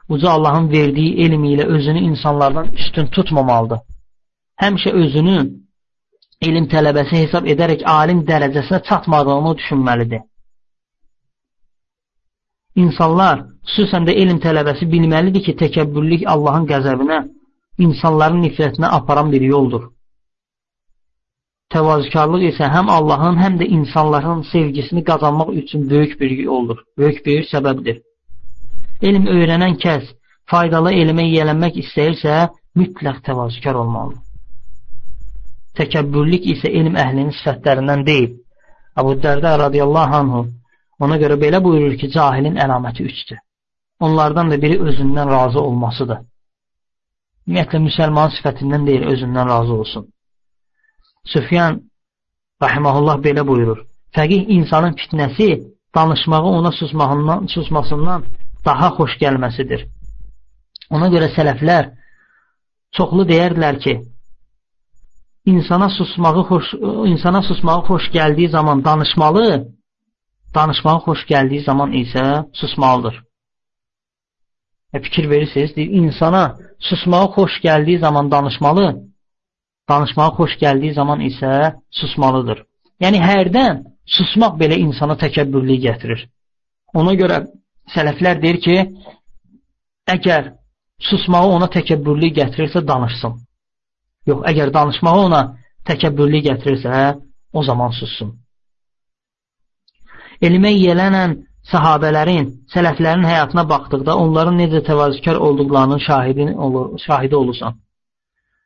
uca 0.09 0.31
Allahın 0.31 0.71
verdiyi 0.71 1.17
elm 1.25 1.45
ilə 1.45 1.67
özünü 1.77 2.01
insanlardan 2.11 2.73
üstün 2.73 3.07
tutmamalıdır. 3.07 3.79
Həmişə 4.63 4.91
özünü 5.03 5.37
elm 6.49 6.67
tələbəsi 6.73 7.23
hesab 7.23 7.47
edərək 7.53 7.85
alim 7.85 8.25
dərəcəsinə 8.31 8.83
çatmadığını 8.89 9.55
düşünməlidir. 9.61 10.27
İnsanlar, 12.83 13.47
xüsusən 13.69 14.07
də 14.09 14.17
elm 14.23 14.39
tələbəsi 14.43 14.89
bilməlidir 14.91 15.43
ki, 15.47 15.57
təkəbbürlük 15.63 16.27
Allahın 16.35 16.67
qəzəbinə, 16.71 17.23
insanların 17.87 18.45
nifrətinə 18.47 18.91
aparan 18.99 19.33
bir 19.33 19.43
yoldur. 19.55 19.89
Təvazükarlıq 21.75 22.47
isə 22.51 22.69
həm 22.75 22.89
Allahın, 22.91 23.37
həm 23.45 23.59
də 23.61 23.67
insanların 23.79 24.43
sevgisini 24.53 25.05
qazanmaq 25.11 25.53
üçün 25.63 25.91
böyük 25.91 26.21
bir 26.21 26.31
yoldur, 26.31 26.79
böyük 26.99 27.27
bir 27.27 27.45
səbəbdir. 27.53 28.01
Elm 29.03 29.27
öyrənən 29.33 29.79
kəs 29.81 30.11
faydalı 30.51 30.93
elmə 31.03 31.25
yiyələnmək 31.29 31.79
istəyirsə, 31.83 32.51
mütləq 32.77 33.21
təvazükar 33.27 33.79
olmalıdır. 33.81 34.23
Təkəbbürlük 35.79 36.49
isə 36.55 36.69
elm 36.81 36.99
əhlinin 37.01 37.31
sifətlərindən 37.39 38.03
deyil. 38.09 38.33
Əbu 39.01 39.15
Dərdə 39.25 39.55
radiyallahu 39.65 40.17
anhu 40.21 40.41
ona 41.01 41.17
görə 41.23 41.39
belə 41.41 41.63
buyurur 41.65 41.95
ki, 42.01 42.11
cahilin 42.17 42.59
əlaməti 42.65 43.07
üçdür. 43.11 43.39
Onlardan 44.01 44.51
da 44.53 44.59
biri 44.63 44.77
özündən 44.89 45.31
razı 45.31 45.61
olmasıdır. 45.61 46.21
Ümumiyyətlə, 47.47 47.81
müsəlman 47.87 48.35
sifətindən 48.37 48.85
deyil, 48.89 49.07
özündən 49.13 49.49
razı 49.53 49.73
olsun. 49.73 50.05
Süfyan 51.33 51.81
rahiməhullah 52.63 53.23
belə 53.27 53.47
buyurur. 53.47 53.81
Fəqih 54.17 54.53
insanın 54.59 54.93
fitnəsi 55.01 55.49
danışmağı 55.95 56.53
ona 56.59 56.73
susmağından, 56.73 57.47
susmasından 57.47 58.25
daha 58.65 58.91
xoş 58.99 59.17
gəlməsidir. 59.23 59.87
Ona 60.91 61.09
görə 61.15 61.31
sələflər 61.37 61.93
çoxlu 62.97 63.27
deyərdilər 63.31 63.79
ki, 63.85 63.95
insana 65.53 65.89
susmağı 65.99 66.43
xoş 66.51 66.73
insana 67.13 67.43
susmağı 67.49 67.83
xoş 67.89 68.11
gəldiyi 68.17 68.49
zaman 68.57 68.85
danışmalı, 68.85 69.47
danışmağı 70.55 71.01
xoş 71.07 71.21
gəldiyi 71.33 71.65
zaman 71.65 71.93
isə 72.03 72.25
susmalıdır. 72.61 73.23
E, 74.95 75.01
fikir 75.01 75.31
verirsiniz, 75.31 75.77
deyir, 75.77 75.91
insana 76.03 76.57
susmağı 76.79 77.27
xoş 77.37 77.53
gəldiyi 77.67 77.99
zaman 77.99 78.31
danışmalı, 78.31 78.87
danışmağı 79.89 80.31
xoş 80.39 80.53
gəldiyi 80.63 80.95
zaman 80.95 81.21
isə 81.21 81.53
susmalıdır. 81.91 82.59
Yəni, 83.01 83.19
hərdən 83.31 83.85
susmaq 84.17 84.59
belə 84.61 84.77
insana 84.87 85.15
təkəbbürlük 85.25 85.81
gətirir. 85.87 86.21
Ona 86.95 87.15
görə 87.15 87.47
sələflər 87.95 88.41
deyir 88.43 88.59
ki, 88.65 88.77
əgər 90.15 90.53
susmağı 91.11 91.55
ona 91.57 91.69
təkəbbürlük 91.77 92.37
gətirirsə, 92.39 92.83
danışsın. 92.87 93.37
Yox, 94.29 94.41
əgər 94.51 94.73
danışmağı 94.75 95.27
ona 95.27 95.43
təkəbbürlü 95.89 96.43
gətirirsə, 96.49 97.05
o 97.53 97.63
zaman 97.67 97.95
sussun. 97.99 98.35
Elmə 100.41 100.73
yiyələnən 100.73 101.37
sahabələrin, 101.71 102.47
sələflərin 102.73 103.27
həyatına 103.29 103.67
baxdıqda 103.73 104.17
onların 104.17 104.57
necə 104.63 104.81
təvazükar 104.87 105.37
olduqlarının 105.47 106.01
şahidin 106.09 106.55
olur, 106.67 106.99
şahidi 107.07 107.37
olursan. 107.37 107.77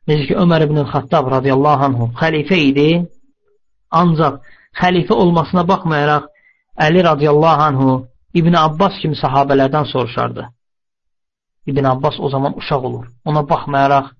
Necə 0.07 0.27
ki, 0.29 0.35
Ömər 0.43 0.63
ibn 0.67 0.79
Xattab 0.91 1.31
radiyallahu 1.33 1.85
anhu 1.89 2.09
xəlifə 2.21 2.59
idi, 2.69 2.89
ancaq 4.01 4.39
xəlifə 4.81 5.13
olmasına 5.23 5.67
baxmayaraq 5.71 6.31
Əli 6.85 7.03
radiyallahu 7.03 7.61
anhu 7.69 7.91
İbn 8.39 8.53
Abbas 8.59 8.99
kimi 9.01 9.15
sahabələrdən 9.15 9.85
soruşardı. 9.93 10.43
İbn 11.67 11.83
Abbas 11.93 12.19
o 12.19 12.29
zaman 12.29 12.57
uşaq 12.57 12.83
olur. 12.89 13.05
Ona 13.25 13.49
baxmayaraq 13.49 14.11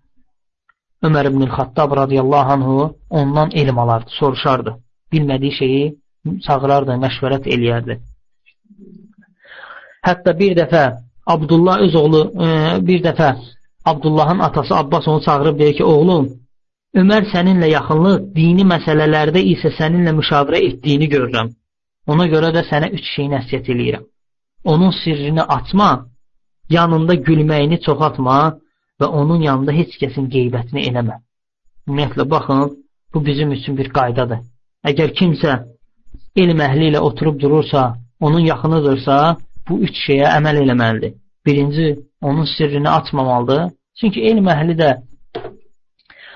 Ömər 1.06 1.28
ibn 1.30 1.42
Xattab 1.56 1.92
radiyallahu 2.02 2.52
anhu 2.56 2.96
ondan 3.10 3.50
elm 3.62 3.80
alardı, 3.80 4.10
soruşardı. 4.20 4.72
Bilmədiyi 5.12 5.54
şeyi 5.60 5.84
çağırardı, 6.46 6.96
məşvərət 7.06 7.50
eləyərdi. 7.54 8.00
Hətta 10.08 10.32
bir 10.40 10.56
dəfə 10.62 10.84
Abdullah 11.34 11.84
öz 11.86 11.96
oğlu, 12.02 12.22
e, 12.46 12.48
bir 12.88 13.04
dəfə 13.04 13.30
Abdullahın 13.86 14.40
atası 14.40 14.76
Abbas 14.76 15.08
onu 15.08 15.22
çağırıb 15.22 15.60
deyir 15.60 15.78
ki, 15.78 15.84
oğlum, 15.84 16.26
Ömər 17.02 17.26
səninlə 17.34 17.68
yaxınlıq, 17.68 18.22
dini 18.36 18.64
məsələlərdə 18.64 19.42
isə 19.54 19.74
səninlə 19.80 20.14
müşavirə 20.16 20.62
etdiyini 20.68 21.10
görürəm. 21.12 21.50
Ona 22.08 22.28
görə 22.34 22.52
də 22.56 22.66
sənə 22.70 22.92
üç 22.98 23.06
şeyi 23.16 23.30
nəsiyyət 23.34 23.70
eləyirəm. 23.74 24.04
Onun 24.72 24.92
sirrini 25.04 25.44
açma, 25.58 25.90
yanında 26.70 27.16
gülməyini 27.28 27.80
çoxaltma 27.86 28.38
və 29.02 29.08
onun 29.20 29.42
yanında 29.42 29.72
heç 29.80 29.98
kəsin 30.02 30.30
qeybətini 30.36 30.86
eləmə. 30.90 31.20
Ümumiyyətlə, 31.88 32.30
baxın, 32.30 32.78
bu 33.14 33.26
bizim 33.26 33.52
üçün 33.52 33.78
bir 33.78 33.90
qaydadır. 33.98 34.42
Əgər 34.90 35.14
kimsə 35.20 35.52
elm 36.42 36.62
əhli 36.68 36.92
ilə 36.92 37.02
oturub 37.10 37.40
durursa, 37.42 37.96
onun 38.20 38.46
yaxınıdırsa, 38.52 39.16
bu 39.68 39.80
üç 39.88 39.96
şeyə 40.08 40.30
əməl 40.38 40.62
eləməlidir. 40.64 41.14
Birinci, 41.46 41.88
onun 42.22 42.46
sirrini 42.58 42.90
açmamalıdır. 42.90 43.72
Çünki 44.00 44.22
elm 44.30 44.48
əhli 44.54 44.76
də 44.82 44.90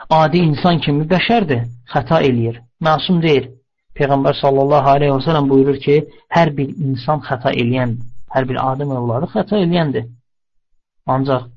adi 0.10 0.38
insan 0.50 0.80
kimi 0.84 1.06
bəşərdir, 1.14 1.66
xəta 1.94 2.22
eləyir, 2.30 2.62
məsum 2.82 3.22
deyil. 3.22 3.50
Peyğəmbər 4.00 4.40
sallallahu 4.40 4.90
aleyhi 4.96 5.14
və 5.18 5.24
sələm 5.28 5.50
buyurur 5.52 5.78
ki, 5.86 5.96
hər 6.36 6.54
bir 6.58 6.70
insan 6.88 7.20
xəta 7.28 7.52
eləyəndir, 7.62 8.06
hər 8.36 8.48
bir 8.50 8.58
adım 8.64 8.96
övladı 8.98 9.32
xəta 9.36 9.60
eləyəndir. 9.66 10.06
Ancaq 11.16 11.48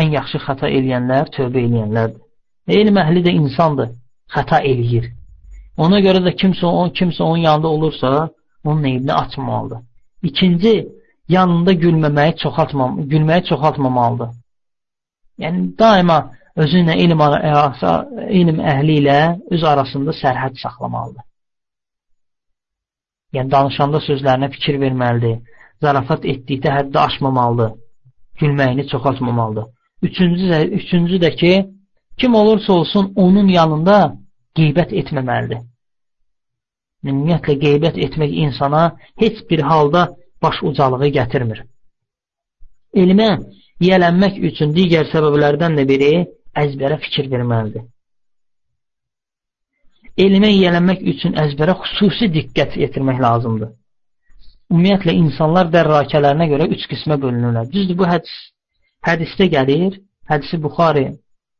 ən 0.00 0.14
yaxşı 0.16 0.40
xəta 0.46 0.70
eləyənlər 0.78 1.32
tövbə 1.36 1.64
eləyənlərdir. 1.66 2.20
Elm 2.80 3.00
əhli 3.02 3.24
də 3.26 3.34
insandır, 3.40 3.92
xəta 4.34 4.62
eləyir. 4.72 5.10
Ona 5.84 6.00
görə 6.04 6.20
də 6.24 6.34
kimsə, 6.40 6.66
on, 6.66 6.90
kimsə 6.98 7.22
onun 7.22 7.44
yanında 7.48 7.68
olursa, 7.68 8.28
onun 8.64 8.84
eybini 8.84 9.14
açmamalıdır. 9.14 9.78
İkinci, 10.22 10.88
yanında 11.28 11.72
gülməməyi 11.72 12.36
çoxaltmam, 12.42 13.00
gülməyi 13.12 13.44
çoxaltmamalıdır. 13.48 14.36
Yəni, 15.40 15.78
daima 15.78 16.18
özü 16.56 16.82
ilə 16.84 16.96
elm, 17.04 17.20
elm 18.40 18.62
əhli 18.74 19.00
ilə 19.02 19.18
öz 19.50 19.64
arasında 19.72 20.16
sərhəd 20.22 20.60
saxlamalıdır. 20.62 21.24
Yəni, 23.36 23.50
danışanda 23.50 24.00
sözlərinə 24.02 24.50
fikir 24.54 24.80
verməlidir, 24.82 25.36
zarafat 25.82 26.24
etdikdə 26.32 26.72
həddə 26.76 26.98
aşmamalıdır, 27.06 27.76
gülməyini 28.40 28.86
çoxaltmamalıdır. 28.90 29.66
Üçüncü 30.02 30.62
üçüncü 30.80 31.20
də 31.24 31.30
ki, 31.36 31.52
kim 32.18 32.34
olursa 32.34 32.72
olsun 32.72 33.12
onun 33.16 33.48
yanında 33.48 33.96
qeybət 34.58 34.94
etməməlidir. 35.02 35.62
Ümumiyyətlə, 37.04 37.54
qeybət 37.64 38.00
etmək 38.06 38.34
insana 38.44 38.82
heç 39.22 39.38
bir 39.50 39.62
halda 39.70 40.08
baş 40.42 40.62
ucalığı 40.62 41.08
gətirmir. 41.18 41.62
Elmə 42.94 43.30
yiyələnmək 43.80 44.40
üçün 44.50 44.74
digər 44.76 45.06
səbəblərdən 45.12 45.78
də 45.78 45.86
biri 45.88 46.12
əzbərə 46.62 46.98
fikir 47.04 47.30
verməlidir. 47.32 47.86
Elmə 50.18 50.50
yiyələnmək 50.50 51.02
üçün 51.14 51.36
əzbərə 51.38 51.76
xüsusi 51.82 52.28
diqqət 52.34 52.76
yetirmək 52.80 53.20
lazımdır. 53.22 53.70
Ümumiyyətlə, 54.70 55.14
insanlar 55.18 55.70
dərrakələrinə 55.70 56.46
görə 56.50 56.68
üç 56.74 56.86
qismə 56.90 57.18
bölünürlər. 57.22 57.70
Düzdür, 57.72 57.96
bu 57.98 58.06
hədis 58.06 58.34
hədisdə 59.06 59.48
gəlir, 59.54 59.98
hədisi 60.30 60.60
Buxari 60.62 61.06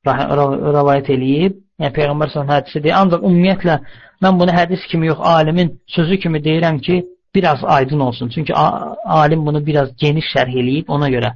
rəvayət 0.06 1.10
eləyib, 1.14 1.56
yəni 1.80 1.94
Peyğəmbər 1.96 2.32
s.ə.v 2.32 2.46
hədisidir. 2.50 2.94
Ancaq 2.96 3.24
ümumiyyətlə 3.26 3.78
mən 4.24 4.40
bunu 4.40 4.54
hədis 4.54 4.86
kimi 4.90 5.10
yox, 5.10 5.20
alimin 5.20 5.74
sözü 5.96 6.18
kimi 6.22 6.42
deyirəm 6.44 6.80
ki, 6.86 7.02
biraz 7.34 7.64
aydın 7.64 8.00
olsun. 8.00 8.28
Çünki 8.28 8.54
alim 9.04 9.46
bunu 9.46 9.66
biraz 9.66 9.96
geniş 9.96 10.32
şərh 10.34 10.50
eləyib 10.62 10.88
ona 10.88 11.08
görə. 11.10 11.32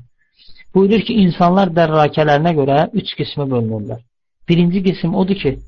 Buyurur 0.75 1.05
ki, 1.07 1.15
insanlar 1.27 1.71
dərrakələrinə 1.71 2.53
görə 2.59 2.79
üç 2.93 3.15
qismə 3.19 3.47
bölünürlər. 3.51 4.01
Birinci 4.49 4.83
qism 4.83 5.15
odur 5.15 5.39
ki, 5.39 5.59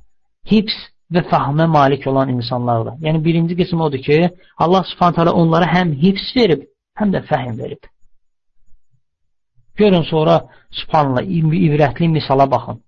hibs 0.51 0.75
və 1.15 1.23
fahmə 1.31 1.67
malik 1.71 2.07
olan 2.11 2.31
insanlardır. 2.35 2.97
Yəni, 3.07 3.23
birinci 3.25 3.57
qism 3.61 3.81
odur 3.87 4.03
ki, 4.07 4.19
Allah 4.59 4.87
subhanətələ 4.93 5.35
onlara 5.41 5.69
həm 5.71 5.93
hibs 6.03 6.33
verib, 6.37 6.65
həm 6.99 7.13
də 7.15 7.23
fəhim 7.29 7.59
verib. 7.63 7.83
Görün 9.77 10.03
sonra, 10.13 10.41
subhanallah, 10.71 11.23
ibrətli 11.67 12.09
misala 12.09 12.51
baxın. 12.51 12.81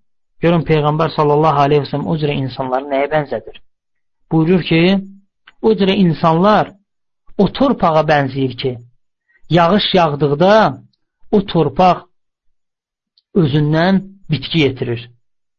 Görün, 0.43 0.65
Peyğəmbər 0.71 1.15
sallallahu 1.19 1.65
aleyhi 1.67 1.85
və 1.85 1.91
sələm 1.91 2.11
o 2.11 2.17
cürə 2.21 2.35
insanları 2.43 2.91
nəyə 2.93 3.09
bənzədir? 3.15 3.57
Buyurur 4.33 4.63
ki, 4.71 4.83
o 5.63 5.73
cürə 5.79 5.95
insanlar 6.05 6.73
o 7.39 7.47
torpağa 7.59 8.03
bənzəyir 8.13 8.55
ki, 8.63 8.73
yağış 9.51 9.87
yağdıqda 9.95 10.53
o 11.37 11.39
torpaq 11.53 12.05
özündən 13.43 14.03
bitki 14.31 14.59
yetirir. 14.65 15.01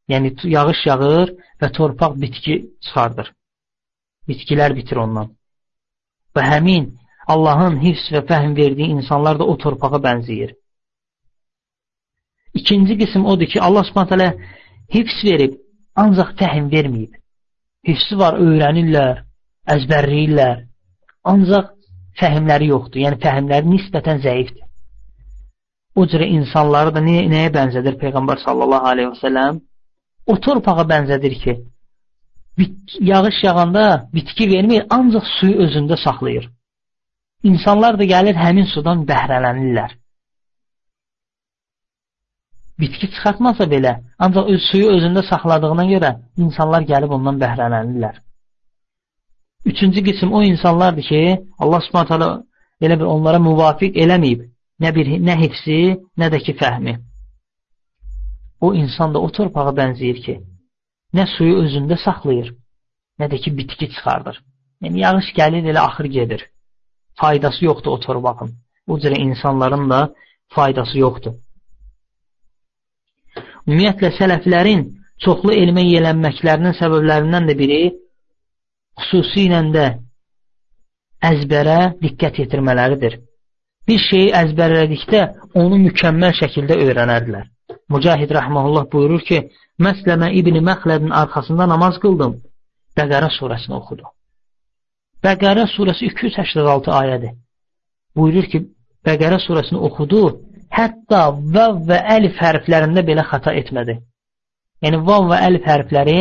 Yəni 0.10 0.34
yağış 0.56 0.86
yağır 0.86 1.34
və 1.62 1.72
torpaq 1.78 2.16
bitki 2.22 2.56
çıxardır. 2.86 3.34
Bitkilər 4.28 4.76
bitir 4.78 5.02
ondan. 5.04 5.34
Və 6.36 6.46
həmin 6.46 6.92
Allahın 7.34 7.80
hifz 7.84 8.10
və 8.14 8.24
fəhm 8.30 8.56
verdiyi 8.58 8.94
insanlar 8.96 9.40
da 9.40 9.46
o 9.46 9.58
torpağa 9.58 10.00
bənzəyir. 10.06 10.56
İkinci 12.54 12.98
qism 12.98 13.26
odur 13.26 13.46
ki, 13.46 13.62
Allah 13.62 13.84
Subhanahu 13.84 14.40
hifz 14.94 15.18
verib, 15.24 15.54
ancaq 15.96 16.34
fəhm 16.42 16.72
verməyib. 16.74 17.14
Hifzi 17.88 18.18
var, 18.20 18.40
öyrənirlər, 18.44 19.22
əzbərləyirlər. 19.76 20.66
Ancaq 21.32 21.70
fəhmləri 22.20 22.70
yoxdur. 22.74 23.04
Yəni 23.06 23.20
fəhmləri 23.24 23.72
nisbətən 23.76 24.22
zəifdir. 24.26 24.66
O 25.96 26.06
cürə 26.10 26.28
insanları 26.38 26.94
da 26.96 27.04
nəyə, 27.04 27.26
nəyə 27.32 27.54
bənzədir 27.56 27.98
Peyğəmbər 28.02 28.42
sallallahu 28.44 28.92
aleyhi 28.92 29.12
və 29.14 29.20
səlləm? 29.22 29.62
O 30.32 30.36
torpağa 30.46 30.86
bənzədir 30.92 31.36
ki, 31.44 31.54
yağış 33.12 33.38
yağanda 33.44 33.86
bitki 34.14 34.46
vermir, 34.54 34.86
ancaq 34.98 35.26
suyu 35.38 35.56
özündə 35.66 35.98
saxlayır. 36.06 36.46
İnsanlar 37.50 38.00
da 38.00 38.06
gəlir 38.14 38.36
həmin 38.44 38.68
sudan 38.74 39.06
bəhrələnirlər. 39.12 39.92
Bitki 42.80 43.08
çıxartmasa 43.14 43.66
belə, 43.74 43.94
ancaq 44.26 44.52
öz 44.54 44.62
suyu 44.72 44.92
özündə 44.96 45.24
saxladığına 45.32 45.86
görə 45.94 46.12
insanlar 46.44 46.86
gəlib 46.92 47.16
ondan 47.18 47.40
bəhrələnirlər. 47.44 48.16
Üçüncü 49.66 50.04
qism 50.04 50.32
o 50.32 50.44
insanlardır 50.44 51.04
ki, 51.12 51.22
Allah 51.60 51.82
Subhanahu 51.82 52.08
taala 52.08 52.32
elə 52.82 52.96
bir 53.00 53.08
onlara 53.16 53.40
müvafiq 53.40 53.98
eləməyib. 54.04 54.46
Nə 54.80 54.96
bir 54.96 55.08
nə 55.28 55.36
hifsi, 55.44 55.80
nə 56.20 56.28
də 56.34 56.40
ki 56.46 56.54
fəhmi. 56.62 56.94
O 58.62 58.74
insan 58.74 59.14
da 59.14 59.20
o 59.20 59.30
torpağa 59.32 59.72
bənzəyir 59.80 60.22
ki, 60.26 60.36
nə 61.16 61.26
suyu 61.36 61.62
özündə 61.64 61.98
saxlayır, 62.04 62.54
nə 63.20 63.30
də 63.32 63.40
ki 63.44 63.56
bitki 63.58 63.90
çıxardır. 63.94 64.42
Yəni 64.84 65.00
yağış 65.04 65.34
gəlir, 65.40 65.64
elə 65.72 65.80
axır 65.80 66.06
gedir. 66.18 66.42
Faydası 67.20 67.66
yoxdur 67.66 67.92
o 67.92 68.00
torpağın. 68.00 68.52
O 68.88 68.98
cürə 68.98 69.18
insanların 69.20 69.90
da 69.90 70.00
faydası 70.56 70.98
yoxdur. 71.00 71.36
Ümumiyyətlə 73.68 74.12
sələflərin 74.18 74.86
çoxlu 75.24 75.54
elmə 75.54 75.84
yiyələnməklərinin 75.86 76.78
səbəblərindən 76.80 77.50
də 77.50 77.56
biri 77.60 77.82
xüsusilə 79.04 79.62
də 79.76 79.86
əzbərə 81.32 81.80
diqqət 82.02 82.40
yetirmələridir. 82.44 83.20
Bir 83.88 84.00
şeyi 84.10 84.32
əzbərlədikdə 84.42 85.22
onu 85.60 85.80
mükəmməl 85.88 86.36
şəkildə 86.40 86.78
öyrənərdilər. 86.86 87.48
Mücahid 87.94 88.32
rəhməhullah 88.38 88.86
buyurur 88.94 89.22
ki, 89.30 89.40
Məsləmə 89.86 90.32
İbni 90.40 90.62
Məxlədin 90.70 91.14
arxasında 91.22 91.68
namaz 91.74 92.00
qıldım. 92.04 92.34
Bəqərə 92.98 93.30
surəsini 93.38 93.76
oxudu. 93.80 94.10
Bəqərə 95.26 95.66
surəsi 95.76 96.10
286 96.12 96.92
ayədir. 97.02 97.34
Buyurur 98.16 98.50
ki, 98.52 98.62
Bəqərə 99.08 99.40
surəsini 99.46 99.80
oxudu, 99.88 100.22
hətta 100.80 101.22
vav 101.56 101.80
və 101.90 102.00
əlif 102.16 102.40
hərflərində 102.44 103.04
belə 103.10 103.26
xəta 103.32 103.56
etmədi. 103.62 103.96
Yəni, 104.84 105.00
vav 105.10 105.30
və 105.32 105.40
əlif 105.48 105.66
hərfləri 105.72 106.20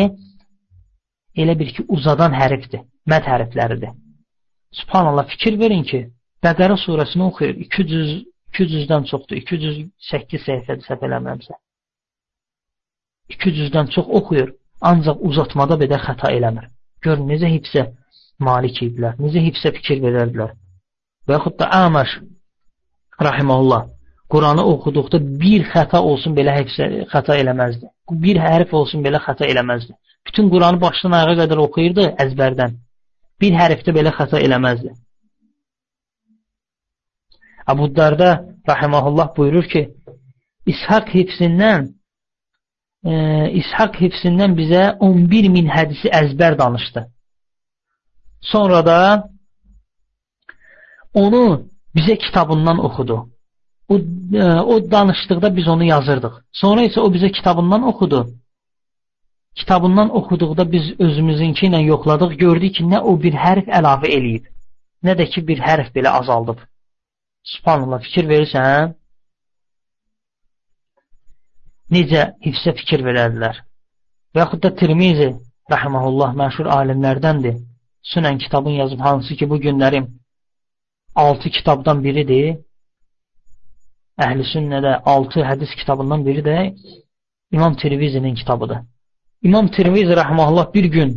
elə 1.41 1.55
bir 1.59 1.73
ki, 1.75 1.85
uzadan 1.95 2.33
hərfdir, 2.35 2.85
məd 3.11 3.27
hərfləridir. 3.31 3.93
Subhanallah, 4.79 5.27
fikir 5.33 5.59
verin 5.59 5.83
ki, 5.91 6.05
Bəqərə 6.43 6.77
surəsini 6.79 7.25
oxuyur, 7.27 7.55
200, 7.75 8.19
200-dən 8.57 9.05
çoxdur, 9.09 9.37
208 9.43 10.45
səhifədir, 10.47 10.85
səhv 10.87 11.05
eləmirəmsə. 11.07 11.57
200-dən 13.35 13.91
çox 13.93 14.09
oxuyur, 14.19 14.53
ancaq 14.91 15.21
uzatmada 15.29 15.77
belə 15.81 15.99
xəta 16.05 16.31
eləmir. 16.37 16.69
Gör, 17.05 17.21
necə 17.31 17.51
hifsə 17.51 17.85
malik 18.39 18.81
idilər, 18.85 19.15
necə 19.21 19.43
hifsə 19.45 19.71
fikir 19.77 20.01
verərdilər. 20.03 20.55
Və 21.27 21.37
yaxud 21.37 21.57
da 21.59 21.69
Əməş, 21.85 22.17
rahiməhullah, 23.27 23.87
Quranı 24.29 24.63
oxuduqda 24.73 25.19
bir 25.41 25.63
xəta 25.73 26.01
olsun 26.09 26.35
belə 26.37 26.53
hifsə, 26.59 26.87
xəta 27.13 27.37
eləməzdi. 27.41 27.87
Bir 28.25 28.37
hərf 28.41 28.73
olsun 28.79 29.01
belə 29.05 29.21
xəta 29.25 29.47
eləməzdi. 29.49 29.93
Bütün 30.27 30.49
Quranı 30.53 30.81
başdan 30.81 31.15
ayağa 31.17 31.37
qədər 31.41 31.61
oxuyurdu 31.65 32.05
əzbərdən. 32.25 32.75
Bir 33.41 33.55
hərfdə 33.61 33.95
belə 33.97 34.13
xəta 34.19 34.41
eləməzdi. 34.45 34.93
Əbu 37.71 37.85
Darda 37.95 38.29
rahiməhullah 38.69 39.27
buyurur 39.37 39.65
ki, 39.73 39.81
İshaq 40.73 41.09
hifzindən 41.15 41.87
e, 43.09 43.13
İshaq 43.61 43.99
hifzindən 44.03 44.55
bizə 44.59 44.83
11 45.09 45.49
min 45.55 45.69
hədisi 45.75 46.11
əzbər 46.21 46.57
danışdı. 46.61 47.05
Sonra 48.51 48.79
da 48.85 48.99
onu 51.13 51.43
bizə 51.95 52.17
kitabından 52.25 52.83
oxudu. 52.87 53.17
O, 53.89 53.95
e, 54.43 54.43
o 54.71 54.91
danışdıqda 54.91 55.55
biz 55.57 55.67
onu 55.67 55.83
yazırdıq. 55.93 56.33
Sonra 56.61 56.85
isə 56.89 56.99
o 56.99 57.07
bizə 57.15 57.31
kitabından 57.31 57.83
oxudu 57.93 58.27
kitabından 59.59 60.09
oxuduqda 60.15 60.71
biz 60.71 60.85
özümüzünki 60.99 61.67
ilə 61.67 61.81
yoxladıq, 61.83 62.35
gördük 62.43 62.75
ki, 62.75 62.83
nə 62.93 62.99
o 63.09 63.15
bir 63.23 63.35
hərf 63.45 63.67
əlavə 63.79 64.11
eləyib, 64.17 64.45
nə 65.03 65.15
də 65.19 65.25
ki, 65.33 65.43
bir 65.49 65.59
hərf 65.67 65.89
belə 65.95 66.13
azaldıb. 66.19 66.59
Subhanallah, 67.43 68.01
fikir 68.03 68.27
verirsən, 68.29 68.93
necə 71.91 72.25
hifsə 72.45 72.75
fikir 72.77 73.03
verərlər. 73.07 73.63
Və 74.33 74.43
yaxud 74.43 74.61
da 74.63 74.71
Tirmizi, 74.81 75.31
rəhməhullah, 75.71 76.35
məşhur 76.37 76.69
alimlərdəndir. 76.75 77.59
Sünən 78.13 78.37
kitabın 78.43 78.77
yazıb, 78.81 78.99
hansı 78.99 79.35
ki, 79.35 79.49
bu 79.49 79.57
günlərim 79.61 80.07
6 81.15 81.49
kitabdan 81.49 82.03
biridir. 82.03 82.59
Əhl-i 84.19 84.45
sünnədə 84.53 84.99
6 85.05 85.43
hədis 85.49 85.73
kitabından 85.79 86.25
biri 86.25 86.43
də 86.43 86.57
İmam 87.51 87.75
Tirmizinin 87.75 88.35
kitabıdır. 88.35 88.79
İmam 89.43 89.67
Tirmizi 89.67 90.13
rəhməhullah 90.21 90.73
bir 90.73 90.85
gün 90.95 91.11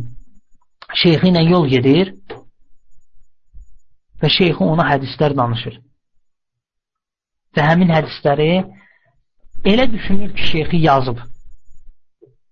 şeyxi 1.03 1.27
ilə 1.31 1.43
yol 1.49 1.67
gedir 1.67 2.13
və 4.21 4.29
şeyxi 4.37 4.63
ona 4.63 4.85
hədislər 4.91 5.35
danışır. 5.37 5.79
Və 7.53 7.67
həmin 7.69 7.93
hədisləri 7.93 8.49
elə 9.65 9.85
düşünür 9.91 10.33
ki, 10.35 10.47
şeyxi 10.51 10.81
yazıb. 10.87 11.21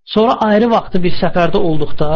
Sonra 0.06 0.38
ayrı 0.48 0.70
vaxtı 0.72 1.04
bir 1.04 1.14
səfərdə 1.20 1.58
olduqda 1.58 2.10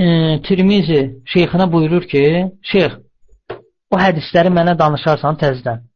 e, 0.00 0.02
Tirmizi 0.46 1.00
şeyxinə 1.34 1.72
buyurur 1.72 2.04
ki, 2.12 2.24
şeyx, 2.72 2.98
o 3.90 3.98
hədisləri 3.98 4.52
mənə 4.52 4.76
danışarsan 4.78 5.40
təzdən 5.40 5.88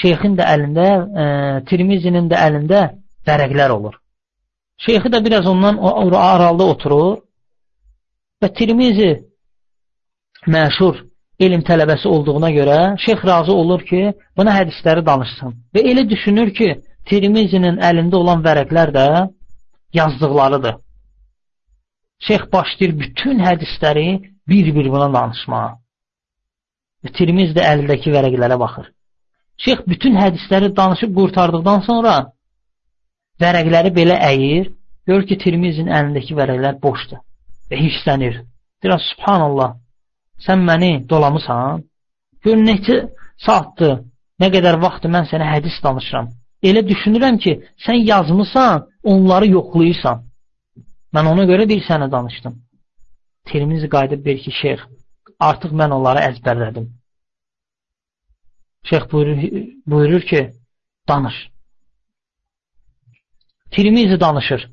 şeyxin 0.00 0.36
də 0.38 0.46
əlində, 0.54 0.86
e, 1.22 1.24
Tirmizinin 1.70 2.28
də 2.30 2.40
əlində 2.48 2.82
vərəqlər 3.26 3.74
olur. 3.76 3.96
Şeyxi 4.84 5.10
də 5.12 5.22
biraz 5.24 5.46
ondan 5.48 5.78
aralıda 5.80 6.64
oturur 6.74 7.22
və 8.42 8.52
Tirmizi 8.58 9.12
məşhur 10.46 11.00
elm 11.40 11.62
tələbəsi 11.68 12.08
olduğuna 12.08 12.50
görə 12.50 12.78
şeyx 13.04 13.24
razı 13.26 13.52
olur 13.52 13.82
ki, 13.90 14.12
buna 14.36 14.54
hədisləri 14.58 15.04
danışsın. 15.06 15.54
Və 15.74 15.84
elə 15.90 16.08
düşünür 16.08 16.52
ki, 16.58 16.68
Tirmizinin 17.06 17.76
əlində 17.86 18.18
olan 18.18 18.40
vərəqlər 18.42 18.90
də 18.94 19.06
yazdıqlarıdır. 19.94 20.80
Şeyx 22.26 22.48
başlayır 22.52 22.98
bütün 22.98 23.38
hədisləri 23.38 24.06
bir-bir 24.48 24.88
buna 24.90 25.06
danışmağa. 25.14 25.68
Və 27.04 27.12
Tirmiz 27.18 27.52
də 27.54 27.62
əlindəki 27.72 28.10
vərəqlərə 28.16 28.58
baxır. 28.58 28.88
Şeyx 29.64 29.86
bütün 29.86 30.16
hədisləri 30.18 30.72
danışıb 30.76 31.14
qurtardıqdan 31.18 31.84
sonra 31.86 32.16
vərəqləri 33.40 33.92
belə 33.94 34.18
əyir, 34.32 34.72
gör 35.06 35.22
ki, 35.28 35.38
Tirmizin 35.44 35.92
əlindəki 35.92 36.34
vərəqlər 36.40 36.80
boşdur 36.82 37.22
və 37.70 37.78
hirslənir. 37.84 38.42
Deyir, 38.82 38.98
subhanallah, 39.12 39.76
sən 40.44 40.62
məni 40.68 40.92
dolamısan, 41.10 41.84
gör 42.44 42.58
neçə 42.68 42.98
saatdır, 43.46 44.02
nə 44.40 44.50
qədər 44.54 44.78
vaxtdır 44.82 45.12
mən 45.16 45.28
sənə 45.30 45.48
hədis 45.54 45.78
danışıram. 45.84 46.28
Elə 46.68 46.82
düşünürəm 46.90 47.38
ki, 47.44 47.56
sən 47.84 48.02
yazmısan, 48.10 48.86
onları 49.12 49.48
yoxlayırsan. 49.56 50.22
Mən 51.14 51.32
ona 51.32 51.44
görə 51.50 51.68
bir 51.68 51.82
sənə 51.88 52.10
danışdım. 52.12 52.54
Tirmizi 53.48 53.88
qayıdıb 53.88 54.24
bir 54.26 54.38
ki, 54.44 54.52
şeyx, 54.60 54.86
artıq 55.48 55.74
mən 55.80 55.94
onları 55.96 56.24
əzbərlədim. 56.30 56.86
Şeyx 58.90 59.04
buyurur, 59.12 59.42
buyurur 59.86 60.22
ki, 60.30 60.40
danış. 61.08 61.36
Tirmizi 63.70 64.20
danışır. 64.20 64.70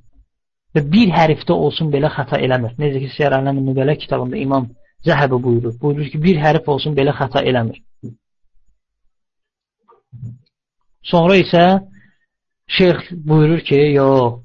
və 0.74 0.84
bir 0.94 1.12
hərfdə 1.14 1.54
olsun 1.54 1.92
belə 1.94 2.10
xəta 2.14 2.40
eləmir. 2.42 2.74
Necə 2.82 3.02
ki, 3.04 3.12
Siyar 3.16 3.36
Ələmin 3.38 3.68
Nübələ 3.70 3.96
kitabında 4.02 4.40
İmam 4.42 4.70
Zəhəbi 5.08 5.40
buyurur. 5.46 5.74
Buyurur 5.82 6.10
ki, 6.12 6.22
bir 6.26 6.40
hərf 6.44 6.70
olsun 6.74 6.96
belə 7.00 7.14
xəta 7.20 7.44
eləmir. 7.50 7.82
Sonra 11.12 11.36
isə 11.36 11.64
şeyx 12.78 13.12
buyurur 13.30 13.62
ki, 13.68 13.82
yox, 13.98 14.40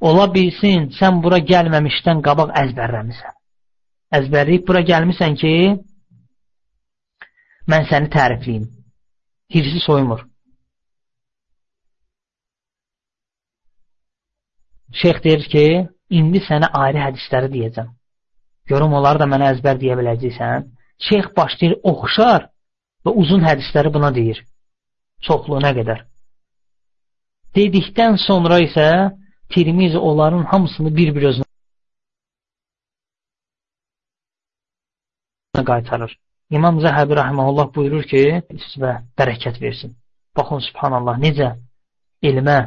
ola 0.00 0.26
bilsin, 0.34 0.88
sən 1.00 1.20
bura 1.24 1.42
gəlməmişdən 1.52 2.24
qabaq 2.26 2.54
əzbərləmisən. 2.62 3.36
Əzbərləyib 4.18 4.66
bura 4.68 4.82
gəlmisən 4.92 5.36
ki, 5.42 5.52
mən 7.70 7.86
səni 7.92 8.10
tərifliyim. 8.16 8.66
Hirsi 9.54 9.84
soymur. 9.84 10.24
Şeyx 15.02 15.22
deyir 15.24 15.44
ki, 15.52 15.64
indi 16.18 16.40
sənə 16.48 16.72
ayrı 16.82 17.04
hədisləri 17.04 17.50
deyəcəm. 17.52 17.90
Görüm 18.70 18.92
onları 18.98 19.18
da 19.22 19.26
mənə 19.32 19.46
əzbər 19.56 19.80
deyə 19.82 19.96
biləcəksən. 19.98 20.68
Şeyx 21.08 21.30
başlayır 21.36 21.74
oxşar 21.92 22.46
və 23.06 23.14
uzun 23.22 23.42
hədisləri 23.48 23.90
buna 23.94 24.10
deyir. 24.14 24.38
Çoxluğuna 25.26 25.72
qədər. 25.78 26.04
Dedikdən 27.56 28.14
sonra 28.26 28.60
isə 28.62 28.86
Tirmiz 29.50 29.96
onların 29.96 30.44
hamısını 30.44 30.96
bir-bir 30.96 31.22
özünə 31.30 31.44
qaytarır. 35.70 36.12
İmam 36.56 36.76
Zəhəbi 36.84 37.16
rəhməhullah 37.20 37.66
buyurur 37.74 38.04
ki, 38.12 38.22
sizə 38.66 38.92
bərəkət 39.18 39.56
versin. 39.62 39.90
Baxın, 40.36 40.60
subhanallah, 40.68 41.18
necə 41.26 41.48
elmə 42.30 42.58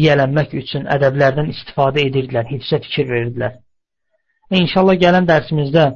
yiyələnmək 0.00 0.52
üçün 0.60 0.82
ədəblərdən 0.96 1.48
istifadə 1.54 2.04
edirdilər, 2.08 2.44
hifzə 2.52 2.76
fikir 2.84 3.08
verirdilər. 3.12 3.52
E, 4.50 4.58
inşallah 4.62 4.98
gələn 5.02 5.26
dərsimizdə 5.28 5.86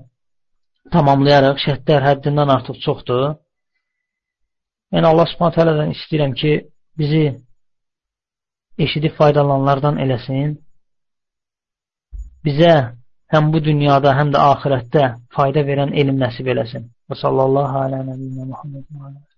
tamamlayaraq, 0.94 1.61
şəhətlər 1.64 2.07
həddindən 2.09 2.53
artıq 2.57 2.80
çoxdur. 2.86 3.26
Yəni, 4.94 5.07
Allah 5.07 5.28
subhanət 5.30 5.61
hələdən 5.61 5.94
istəyirəm 5.94 6.34
ki, 6.40 6.53
bizi 6.98 7.24
eşidib 8.86 9.14
faydalananlardan 9.20 10.01
eləsin. 10.05 10.57
Bizə 12.46 12.74
həm 13.34 13.51
bu 13.55 13.62
dünyada, 13.70 14.16
həm 14.18 14.34
də 14.34 14.44
axirətdə 14.53 15.09
fayda 15.36 15.66
verən 15.70 15.94
elm 16.03 16.18
nəsib 16.24 16.51
eləsin. 16.55 16.88
Və 17.11 17.18
sallallahu 17.24 17.84
alə 17.86 18.07
nəbiyyina 18.07 18.53
Muhammed 18.53 19.28